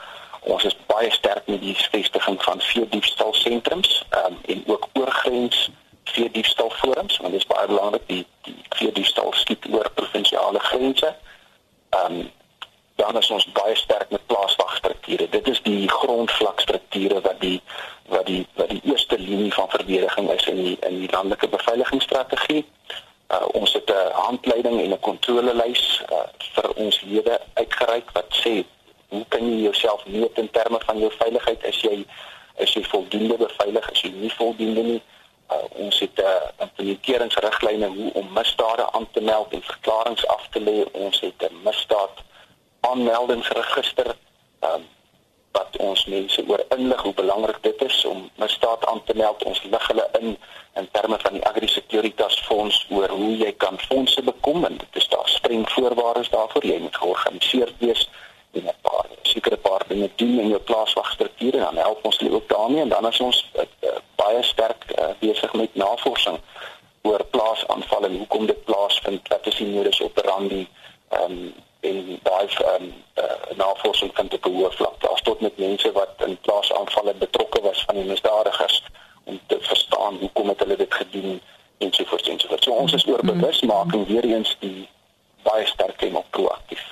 Ons 0.41 0.63
is 0.63 0.77
baie 0.85 1.11
sterk 1.11 1.47
met 1.47 1.61
die 1.61 1.75
vestiging 1.91 2.43
van 2.43 2.61
vier 2.61 2.89
diefstalsentrums 2.89 4.05
um, 4.25 4.37
en 4.45 4.63
ook 4.65 4.89
oorgrens 4.93 5.69
vee 6.03 6.31
diefstal 6.31 6.69
forums 6.69 7.17
want 7.17 7.31
dit 7.31 7.41
is 7.41 7.47
baie 7.47 7.67
belangrik 7.67 8.03
die 8.07 8.25
die 8.41 8.55
vee 8.69 8.91
diefstal 8.91 9.33
skiet 9.33 9.65
oor 9.71 9.89
provinsiale 9.93 10.59
grense. 10.59 11.15
Ehm 11.89 12.19
um, 12.19 12.31
dan 12.95 13.17
is 13.17 13.29
ons 13.29 13.45
baie 13.51 13.75
sterk 13.75 14.09
met 14.09 14.25
plaaswagstrukture. 14.25 15.29
Dit 15.29 15.47
is 15.47 15.61
die 15.61 15.89
grondvlakstrukture 15.89 17.21
wat 17.21 17.41
die 17.41 17.61
wat 18.07 18.25
die 18.25 18.45
wat 18.53 18.69
die 18.69 18.81
eerste 18.83 19.17
linie 19.19 19.53
van 19.53 19.67
verdediging 19.69 20.29
is 20.31 20.45
in 20.47 20.61
die 20.61 20.77
in 20.79 20.99
die 20.99 21.09
landelike 21.11 21.47
beveiligingsstrategie. 21.47 22.63
Uh, 23.33 23.41
ons 23.57 23.73
het 23.73 23.89
'n 23.89 24.13
handleiding 24.13 24.79
en 24.81 24.93
'n 24.93 24.99
kontrolelys 24.99 26.01
uh, 26.11 26.23
vir 26.53 26.71
ons 26.73 27.01
lede 27.01 27.41
uitgereik 27.53 28.11
wat 28.13 28.31
sê 28.45 28.63
hoe 29.15 29.25
kan 29.27 29.43
jy 29.49 29.61
jouself 29.63 30.05
meet 30.05 30.37
in 30.37 30.49
terme 30.51 30.79
van 30.85 30.99
jou 30.99 31.11
veiligheid 31.17 31.65
as 31.65 31.81
jy 31.81 32.05
as 32.63 32.71
jy 32.73 32.83
voldoende 32.87 33.37
beveilig 33.37 33.89
is, 33.91 33.97
as 33.97 34.01
jy 34.01 34.11
nie 34.15 34.31
voldoende 34.37 34.83
nie 34.89 35.01
uh, 35.51 35.63
ons 35.85 35.99
het 35.99 36.19
'n 36.19 36.25
uh, 36.25 36.63
implementeringsriglyne 37.45 37.87
hoe 37.87 38.13
om 38.13 38.33
misdade 38.33 38.91
aan 38.91 39.07
te 39.11 39.21
meld 39.21 39.53
en 39.53 39.61
verklaringe 39.61 40.27
af 40.27 40.47
te 40.51 40.59
lê. 40.59 40.91
Ons 40.91 41.19
het 41.19 41.33
'n 41.49 41.61
misdaad 41.63 42.15
aanmeldingsregister 42.79 44.15
um, 44.61 44.87
wat 45.51 45.77
ons 45.77 46.05
mense 46.05 46.43
oor 46.47 46.63
inlig 46.77 47.01
hoe 47.01 47.13
belangrik 47.13 47.57
dit 47.61 47.81
is 47.81 48.05
om 48.05 48.29
misdaad 48.35 48.85
aan 48.85 49.03
te 49.03 49.13
meld. 49.15 49.43
Ons 49.43 49.63
lig 49.63 49.87
hulle 49.87 50.09
in 50.19 50.37
in 50.73 50.87
terme 50.91 51.17
van 51.19 51.33
die 51.33 51.45
Agri 51.45 51.67
Securitas 51.67 52.39
Fonds 52.39 52.85
oor 52.89 53.09
hoe 53.09 53.37
jy 53.37 53.51
kan 53.51 53.79
fondse 53.79 54.21
bekom 54.21 54.65
en 54.65 54.77
dit 54.77 54.95
is 54.95 55.07
daar 55.07 55.29
streng 55.29 55.69
voorwaardes 55.71 56.29
daarvoor. 56.29 56.65
Jy 56.65 56.79
moet 56.79 56.97
georganiseerd 56.97 57.73
wees 57.77 58.09
en 58.51 58.63
'n 58.63 58.75
paar 58.81 59.05
sekere 59.21 59.57
paar 59.57 59.83
dinge 59.87 60.09
doen 60.15 60.39
in 60.39 60.47
jou 60.47 60.59
plaaswagstrukture 60.59 61.57
dan 61.57 61.77
help 61.77 62.05
ons 62.05 62.17
hulle 62.17 62.35
ook 62.35 62.49
daarmee 62.49 62.81
en 62.81 62.89
dan 62.89 63.07
is 63.07 63.19
ons 63.19 63.51
uh, 63.55 63.89
baie 64.15 64.43
sterk 64.43 64.85
uh, 64.99 65.05
besig 65.19 65.53
met 65.53 65.75
navorsing 65.75 66.39
oor 67.05 67.23
plaasaanvalle 67.35 68.07
en 68.07 68.17
hoekom 68.17 68.45
dit 68.45 68.63
plaasvind 68.65 69.27
wat 69.33 69.47
is 69.51 69.59
die 69.61 69.67
modus 69.67 70.01
operandi 70.01 70.61
um, 71.21 71.53
en 71.89 72.19
daai 72.23 72.47
um, 72.73 72.87
uh, 73.21 73.57
navorsing 73.57 74.11
vind 74.13 74.33
op 74.33 74.45
'n 74.45 74.55
hoë 74.55 74.71
vlak. 74.77 75.01
Daar's 75.01 75.21
tot 75.21 75.41
met 75.41 75.57
mense 75.57 75.91
wat 75.91 76.13
in 76.25 76.37
plaasaanvalle 76.47 77.13
betrokke 77.13 77.61
was 77.61 77.83
van 77.85 77.95
die 77.95 78.05
misdadigers 78.05 78.83
om 79.23 79.39
te 79.47 79.57
verstaan 79.61 80.17
hoekom 80.19 80.49
het 80.49 80.59
hulle 80.59 80.75
dit 80.75 80.93
gedoen 80.93 81.41
en 81.77 81.93
so 81.93 82.03
voort 82.03 82.27
en 82.27 82.39
so 82.39 82.47
voort 82.47 82.63
so 82.63 82.71
ons 82.71 82.93
is 82.93 83.07
oor 83.07 83.23
mhm. 83.23 83.39
bewusmaking 83.39 84.07
weer 84.07 84.23
eens 84.23 84.57
die 84.59 84.87
baie 85.43 85.65
sterk 85.65 86.01
en 86.01 86.17
proaktief. 86.29 86.83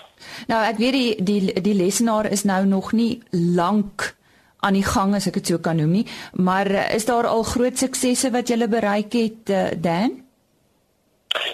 Nou 0.48 0.64
ek 0.66 0.78
weet 0.78 0.94
die 0.94 1.24
die 1.24 1.62
die 1.62 1.76
lesenaar 1.76 2.32
is 2.32 2.44
nou 2.44 2.66
nog 2.66 2.92
nie 2.92 3.22
lank 3.32 4.16
aan 4.64 4.78
die 4.78 4.86
gang 4.88 5.16
as 5.16 5.28
ek 5.28 5.40
dit 5.42 5.52
so 5.52 5.60
kan 5.60 5.78
noem 5.80 5.92
nie, 6.00 6.06
maar 6.40 6.70
eh, 6.72 6.96
is 6.96 7.06
daar 7.06 7.28
al 7.28 7.44
groot 7.44 7.78
suksesse 7.78 8.32
wat 8.32 8.50
jy 8.50 8.68
bereik 8.68 9.14
het 9.14 9.52
uh, 9.52 9.68
Dan? 9.76 10.22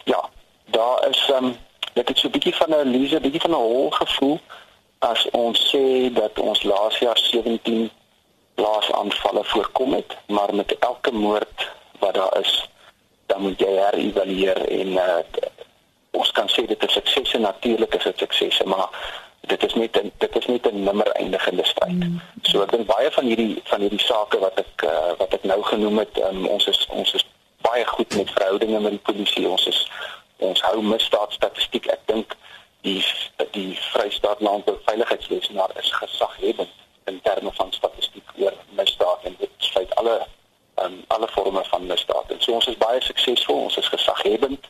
Ja, 0.05 0.21
daar 0.75 1.07
is 1.09 1.21
um 1.33 1.55
ek 1.95 2.13
het 2.13 2.17
so 2.17 2.27
'n 2.27 2.31
bietjie 2.31 2.55
van 2.55 2.69
'n 2.69 2.91
leser, 2.93 3.21
bietjie 3.21 3.41
van 3.41 3.51
'n 3.51 3.65
hol 3.73 3.89
gevoel 3.91 4.39
as 4.99 5.27
ons 5.31 5.59
sê 5.71 6.13
dat 6.13 6.39
ons 6.39 6.63
laas 6.63 6.99
jaar 6.99 7.17
17 7.17 7.89
plaasaanvalle 8.55 9.43
voorkom 9.43 9.93
het, 9.93 10.17
maar 10.27 10.55
met 10.55 10.75
elke 10.79 11.11
moord 11.11 11.71
wat 11.99 12.13
daar 12.13 12.39
is, 12.39 12.69
dan 13.25 13.41
moet 13.41 13.59
jy 13.59 13.71
herëvalueer 13.77 14.59
en 14.67 14.87
uh, 14.87 15.23
ons 16.11 16.31
kan 16.31 16.47
sê 16.49 16.65
dit 16.67 16.83
is 16.83 16.93
suksese 16.93 17.37
natuurlik 17.37 17.95
is 17.95 18.03
dit 18.03 18.17
suksese 18.17 18.65
maar 18.65 18.89
dit 19.49 19.63
is 19.63 19.73
net 19.73 19.97
'n 20.01 20.11
dit 20.17 20.35
is 20.35 20.45
net 20.45 20.71
'n 20.71 20.83
nimmer 20.83 21.09
eindigende 21.21 21.65
stryd. 21.65 21.99
Mm. 22.03 22.21
So 22.41 22.61
ek 22.61 22.71
dink 22.71 22.85
baie 22.85 23.11
van 23.11 23.25
hierdie 23.25 23.61
van 23.63 23.81
hierdie 23.81 24.05
sake 24.11 24.39
wat 24.39 24.59
ek 24.59 24.83
uh, 24.83 25.11
wat 25.17 25.33
ek 25.33 25.43
nou 25.43 25.61
genoem 25.63 25.97
het, 25.97 26.21
um, 26.29 26.45
ons 26.47 26.67
is 26.67 26.85
ons 26.89 27.13
is 27.13 27.25
baie 27.61 27.85
goed 27.85 28.15
met 28.15 28.31
verhoudinge 28.31 28.79
met 28.79 28.95
die 28.97 29.07
polisie. 29.11 29.47
Ons 29.49 29.67
is 29.67 29.87
ons 30.37 30.61
hou 30.61 30.81
misdaadstatistiek. 30.81 31.87
Ek 31.87 32.03
dink 32.05 32.35
die 32.81 33.03
die 33.51 33.77
Vrystaat 33.91 34.41
Landbou 34.41 34.77
Veiligheidslesenaar 34.85 35.71
is 35.83 35.91
gesaghebend 35.91 36.75
in 37.05 37.19
terme 37.23 37.51
van 37.53 37.71
statistiek 37.71 38.27
oor 38.37 38.53
misdaad 38.69 39.19
en 39.23 39.35
dit 39.39 39.49
sluit 39.57 39.95
alle 39.95 40.17
um, 40.83 41.03
alle 41.07 41.27
forme 41.27 41.63
van 41.65 41.85
misdaad. 41.85 42.31
En 42.31 42.41
so 42.41 42.51
ons 42.51 42.67
is 42.67 42.77
baie 42.77 43.01
suksesvol. 43.01 43.63
Ons 43.63 43.77
is 43.77 43.87
gesaghebend. 43.87 44.68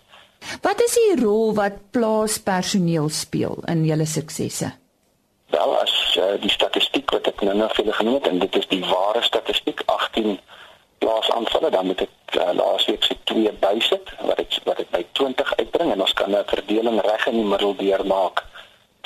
Wat 0.69 0.81
is 0.85 0.93
die 0.93 1.23
rol 1.23 1.55
wat 1.57 1.77
plaaspersoneel 1.95 3.07
speel 3.09 3.55
in 3.71 3.79
julle 3.87 4.05
suksesse? 4.05 4.67
Wel 5.49 5.71
as 5.81 5.93
uh, 6.21 6.35
die 6.43 6.51
statistiek 6.53 7.09
wat 7.15 7.25
ek 7.31 7.41
nou 7.41 7.55
nog 7.57 7.73
vir 7.73 7.87
julle 7.87 7.95
genoem 7.97 8.17
het 8.19 8.27
en 8.29 8.37
dit 8.43 8.57
is 8.59 8.67
die 8.69 8.83
ware 8.85 9.23
statistiek 9.25 9.81
18 9.89 10.35
plaasaanvalle 11.01 11.71
dan 11.73 11.89
moet 11.89 12.03
ek 12.05 12.37
uh, 12.37 12.51
laasweek 12.59 13.07
se 13.07 13.17
twee 13.31 13.55
bysit 13.63 14.13
wat 14.27 14.43
ek 14.45 14.59
wat 14.69 14.83
ek 14.85 14.93
by 14.93 15.01
20 15.17 15.55
uitbring 15.63 15.95
en 15.95 16.05
ons 16.05 16.13
kan 16.21 16.37
'n 16.37 16.45
verdeling 16.53 17.01
reg 17.07 17.25
in 17.33 17.39
die 17.41 17.49
middel 17.55 17.73
deur 17.81 18.05
maak 18.13 18.45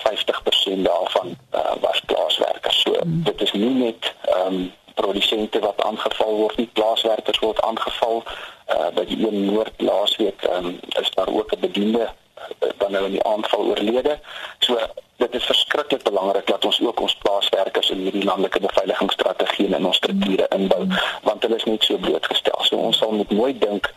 50% 0.03 0.83
daarvan 0.89 1.37
uh, 1.55 1.75
was 1.79 2.03
plaaswerkers. 2.11 2.81
So 2.83 2.99
hmm. 2.99 3.23
dit 3.23 3.47
is 3.47 3.55
nie 3.55 3.75
net 3.87 4.11
ehm 4.35 4.47
um, 4.51 4.71
produsente 4.93 5.59
wat 5.59 5.83
aangeval 5.83 6.35
word 6.35 6.57
nie 6.57 6.69
plaaswerkers 6.73 7.39
word 7.39 7.61
aangeval 7.61 8.23
uh, 8.23 8.89
by 8.95 9.05
die 9.05 9.19
een 9.27 9.45
noord 9.45 9.81
laasweek 9.81 10.43
um, 10.49 10.79
is 11.01 11.11
daar 11.15 11.31
ook 11.33 11.53
'n 11.53 11.59
bediende 11.59 12.05
uh, 12.09 12.69
dan 12.77 12.91
nou 12.91 13.05
in 13.05 13.17
die 13.17 13.27
aanval 13.33 13.65
oorlede 13.65 14.19
so 14.59 14.77
dit 15.23 15.33
is 15.33 15.45
verskriklik 15.45 16.03
belangrik 16.03 16.47
dat 16.47 16.65
ons 16.65 16.81
ook 16.81 16.99
ons 16.99 17.15
plaaswerkers 17.15 17.89
en 17.89 17.97
hierdie 17.97 18.23
landelike 18.23 18.59
beveiligingsstrategie 18.59 19.67
in 19.67 19.85
ons 19.85 19.97
strukture 19.97 20.47
inbou 20.57 20.87
want 21.27 21.43
hulle 21.45 21.55
is 21.55 21.67
net 21.69 21.83
so 21.83 21.97
blootgestel. 21.97 22.59
So 22.67 22.77
ons 22.77 22.97
sal 22.97 23.13
moet 23.15 23.31
mooi 23.31 23.53
dink 23.57 23.89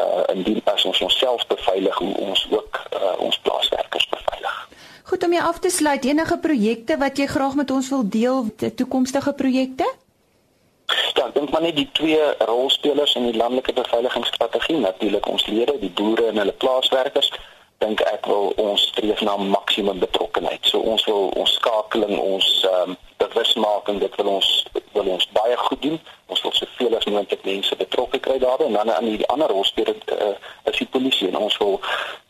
uh 0.00 0.22
indien 0.34 0.60
as 0.74 0.84
ons 0.84 1.00
onsself 1.00 1.46
beveilig 1.46 1.98
hoe 2.02 2.14
ons 2.28 2.46
ook 2.50 2.80
uh, 2.92 3.12
ons 3.26 3.38
plaaswerkers 3.46 4.08
beveilig. 4.10 4.56
Goed 5.10 5.24
om 5.24 5.36
jy 5.36 5.42
af 5.50 5.58
te 5.58 5.70
sluit 5.70 6.04
enige 6.04 6.38
projekte 6.46 6.98
wat 6.98 7.18
jy 7.18 7.26
graag 7.30 7.54
met 7.60 7.70
ons 7.70 7.88
wil 7.94 8.08
deel, 8.08 8.48
toekomstige 8.74 9.32
projekte? 9.32 9.86
Ek 11.34 11.40
dink 11.40 11.50
maar 11.50 11.64
net 11.66 11.74
die 11.74 11.88
twee 11.98 12.22
rolspelers 12.46 13.16
in 13.18 13.24
die 13.26 13.34
landelike 13.34 13.72
beveiligingsstrategie, 13.74 14.76
natuurlik 14.78 15.26
ons 15.26 15.46
lede, 15.46 15.74
die 15.80 15.90
boere 15.90 16.28
en 16.30 16.38
hulle 16.38 16.54
plaaswerkers 16.62 17.32
dink 17.82 18.04
ek 18.06 18.28
wil 18.30 18.52
ons 18.62 18.84
streef 18.92 19.18
na 19.26 19.34
maksimum 19.40 19.98
betrokkenheid. 19.98 20.62
So 20.70 20.78
ons 20.78 21.02
wil 21.10 21.32
ons 21.34 21.56
skakeling, 21.58 22.14
ons 22.22 22.52
ehm 22.70 22.94
um, 22.94 22.96
bewusmaking, 23.18 23.98
dit 23.98 24.14
wil 24.20 24.30
ons 24.36 24.52
wil 24.94 25.10
ons 25.16 25.26
baie 25.34 25.58
goed 25.58 25.82
doen. 25.82 25.98
Ons 26.30 26.46
wil 26.46 26.54
soveel 26.54 26.96
as 27.00 27.10
moontlik 27.10 27.42
mense 27.50 27.82
betrokke 27.82 28.22
kry 28.22 28.38
daarbey 28.38 28.70
en 28.70 28.78
dan 28.78 28.94
aan 28.94 29.10
die 29.10 29.26
ander 29.34 29.50
rolspeler 29.50 29.98
uh, 30.14 30.32
is 30.70 30.78
die 30.78 30.90
polisie 30.96 31.32
en 31.32 31.42
ons 31.42 31.58
wil 31.58 31.80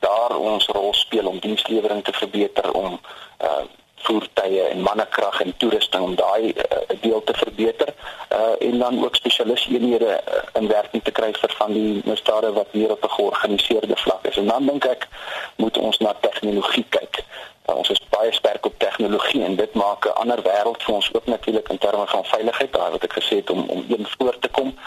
daar 0.00 0.32
ons 0.38 0.72
rol 0.72 0.94
speel 0.96 1.28
om 1.28 1.44
dienslewering 1.44 2.00
te 2.08 2.16
verbeter 2.24 2.72
om 2.72 2.96
uh, 2.96 3.64
voertuie 4.06 4.62
en 4.62 4.80
mannekrag 4.80 5.40
en 5.40 5.56
toerusting 5.56 6.02
om 6.02 6.14
daai 6.14 6.52
uh, 6.52 6.96
deel 7.00 7.24
te 7.24 7.34
verbeter 7.34 7.94
uh, 8.32 8.68
en 8.68 8.78
dan 8.78 9.04
ook 9.04 9.16
spesialiseenhede 9.16 10.12
uh, 10.28 10.60
in 10.60 10.68
werking 10.68 11.04
te 11.04 11.10
kry 11.10 11.32
vir 11.40 11.54
van 11.58 11.72
die 11.72 12.02
misdade 12.04 12.52
wat 12.52 12.66
hier 12.70 12.90
op 12.90 13.04
'n 13.04 13.16
georganiseerde 13.16 13.96
vlak 13.96 14.26
is. 14.30 14.36
En 14.36 14.46
dan 14.46 14.66
dink 14.66 14.84
ek 14.84 15.08
moet 15.56 15.78
ons 15.78 15.98
na 15.98 16.14
tegnologie 16.20 16.86
kyk. 16.88 17.24
Uh, 17.68 17.76
ons 17.76 17.90
is 17.90 18.00
baie 18.08 18.32
sterk 18.32 18.66
op 18.66 18.78
tegnologie 18.78 19.44
en 19.44 19.56
dit 19.56 19.74
maak 19.74 20.06
'n 20.06 20.18
ander 20.22 20.42
wêreld 20.42 20.82
vir 20.82 20.94
ons 20.94 21.12
ook 21.12 21.26
natuurlik 21.26 21.68
in 21.68 21.78
terme 21.78 22.06
van 22.06 22.24
veiligheid. 22.24 22.72
Daar 22.72 22.90
wat 22.90 23.04
ek 23.04 23.18
gesê 23.20 23.36
het 23.36 23.50
om 23.50 23.64
om 23.68 23.84
een 23.88 24.06
voor 24.18 24.38
te 24.38 24.48
kom. 24.48 24.78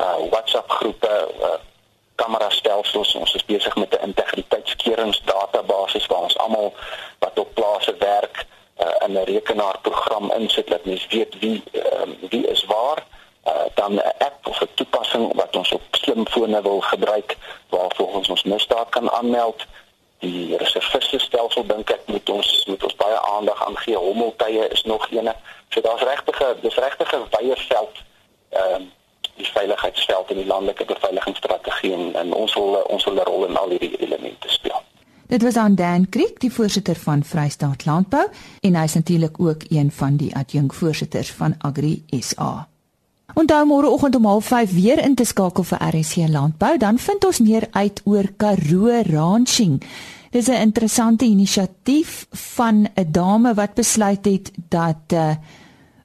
Uh 0.00 0.16
WhatsApp 0.30 0.70
groepe 0.70 1.28
uh, 1.40 1.46
kamera 2.14 2.50
stelsels 2.50 3.14
ons 3.14 3.34
is 3.34 3.44
besig 3.44 3.76
met 3.76 3.94
'n 3.94 4.04
integriteitskeuringsdatabase 4.08 6.00
waar 6.08 6.22
ons 6.28 6.38
almal 6.38 6.74
wat 7.18 7.38
op 7.38 7.54
plase 7.54 7.94
werk 7.98 8.46
uh, 8.80 9.06
in 9.06 9.12
'n 9.12 9.24
rekenaarprogram 10.26 10.40
insit 10.40 10.68
dat 10.68 10.84
mens 10.84 11.06
weet 11.06 11.38
wie 11.38 11.62
uh, 11.72 12.30
wie 12.30 12.46
is 12.46 12.64
waar 12.64 13.04
uh, 13.46 13.52
dan 13.74 13.92
'n 13.94 14.12
app 14.18 14.46
of 14.46 14.60
'n 14.60 14.68
toepassing 14.74 15.34
wat 15.34 15.56
ons 15.56 15.72
op 15.72 15.82
slimfone 15.90 16.62
wil 16.62 16.80
gebruik 16.80 17.36
waar 17.68 17.92
volgens 17.96 18.28
ons 18.28 18.42
misdaad 18.42 18.88
kan 18.88 19.10
aanmeld. 19.10 19.64
Die 20.18 20.56
reserviste 20.56 21.18
stelsel 21.18 21.66
dink 21.66 21.90
ek 21.90 22.00
moet 22.06 22.28
ons 22.28 22.64
moet 22.66 22.84
ons 22.84 22.96
baie 22.96 23.20
aandag 23.20 23.66
aan 23.66 23.76
gee. 23.76 23.96
Hommeltye 23.96 24.68
is 24.68 24.82
nog 24.82 25.10
eene 25.10 25.34
so 25.68 25.80
daar's 25.80 26.02
regtig 26.02 26.40
'n 26.40 26.60
dis 26.60 26.74
regtig 26.74 27.12
'n 27.12 27.26
wye 27.30 27.56
veld 27.56 27.96
ehm 28.50 28.82
uh, 28.82 28.86
die 29.36 29.46
veiligheidsveld 29.46 30.30
en 30.30 30.36
die 30.36 30.46
landelike 30.46 30.84
beveiligingsstrategie 30.84 31.92
en, 31.92 32.14
en 32.14 32.32
ons 32.32 32.54
wil 32.54 32.82
ons 32.88 33.04
wil 33.04 33.14
'n 33.14 33.18
rol 33.18 33.44
in 33.44 33.56
al 33.56 33.68
hierdie 33.68 33.96
elemente 33.96 34.48
speel 34.48 34.82
Dit 35.36 35.44
was 35.44 35.56
aan 35.56 35.74
Dan 35.74 36.08
Creek, 36.08 36.40
die 36.40 36.52
voorsitter 36.52 36.96
van 36.96 37.24
Vrystaat 37.24 37.84
Landbou 37.84 38.22
en 38.60 38.76
hy 38.76 38.84
is 38.88 38.94
natuurlik 38.96 39.40
ook 39.40 39.66
een 39.68 39.90
van 39.92 40.14
die 40.16 40.30
adjunkvoorsitters 40.36 41.32
van 41.36 41.54
Agri 41.58 42.04
SA. 42.08 42.68
Onthou 43.34 43.66
môreoggend 43.68 44.16
om 44.16 44.40
05:30 44.40 44.72
weer 44.72 45.02
in 45.04 45.14
te 45.14 45.24
skakel 45.24 45.64
vir 45.64 45.84
RC 45.88 46.16
Landbou, 46.28 46.78
dan 46.78 46.98
vind 46.98 47.26
ons 47.26 47.40
meer 47.40 47.68
uit 47.70 48.00
oor 48.04 48.32
Karoo 48.36 49.02
Ranching. 49.10 49.82
Dis 50.30 50.48
'n 50.48 50.60
interessante 50.60 51.24
inisiatief 51.24 52.26
van 52.30 52.88
'n 52.94 53.08
dame 53.10 53.54
wat 53.54 53.74
besluit 53.74 54.24
het 54.24 54.50
dat 54.68 55.12
uh, 55.12 55.36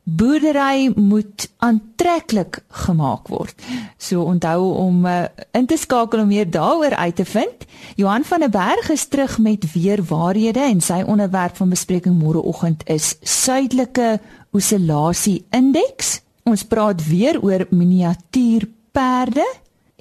boerdery 0.03 0.91
moet 0.95 1.49
aantreklik 1.57 2.63
gemaak 2.67 3.27
word. 3.27 3.61
So 3.97 4.23
onthou 4.23 4.73
om 4.73 5.05
uh, 5.05 5.23
in 5.51 5.65
te 5.65 5.77
skakel 5.77 6.19
om 6.19 6.27
meer 6.27 6.49
daaroor 6.49 6.95
uit 6.95 7.15
te 7.15 7.25
vind. 7.25 7.65
Johan 7.95 8.23
van 8.23 8.39
der 8.39 8.49
Berg 8.49 8.89
is 8.89 9.05
terug 9.05 9.37
met 9.39 9.71
weer 9.73 10.03
waarhede 10.03 10.59
en 10.59 10.81
sy 10.81 11.03
onderwerp 11.05 11.55
van 11.55 11.69
bespreking 11.69 12.17
môreoggend 12.17 12.83
is 12.89 13.15
suidelike 13.21 14.19
osillasie 14.51 15.45
indeks. 15.49 16.19
Ons 16.43 16.65
praat 16.65 17.07
weer 17.07 17.41
oor 17.41 17.67
miniatuurperde 17.69 19.45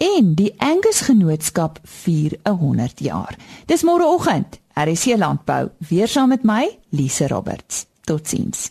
en 0.00 0.34
die 0.34 0.54
Angus 0.56 1.04
Genootskap 1.04 1.78
vier 1.84 2.38
100 2.48 3.04
jaar. 3.04 3.36
Dis 3.66 3.84
môreoggend. 3.84 4.58
RC 4.80 5.18
Landbou 5.20 5.68
weer 5.90 6.08
saam 6.08 6.32
met 6.32 6.46
my 6.46 6.64
Lise 6.88 7.28
Roberts. 7.28 7.84
Totsiens. 8.08 8.70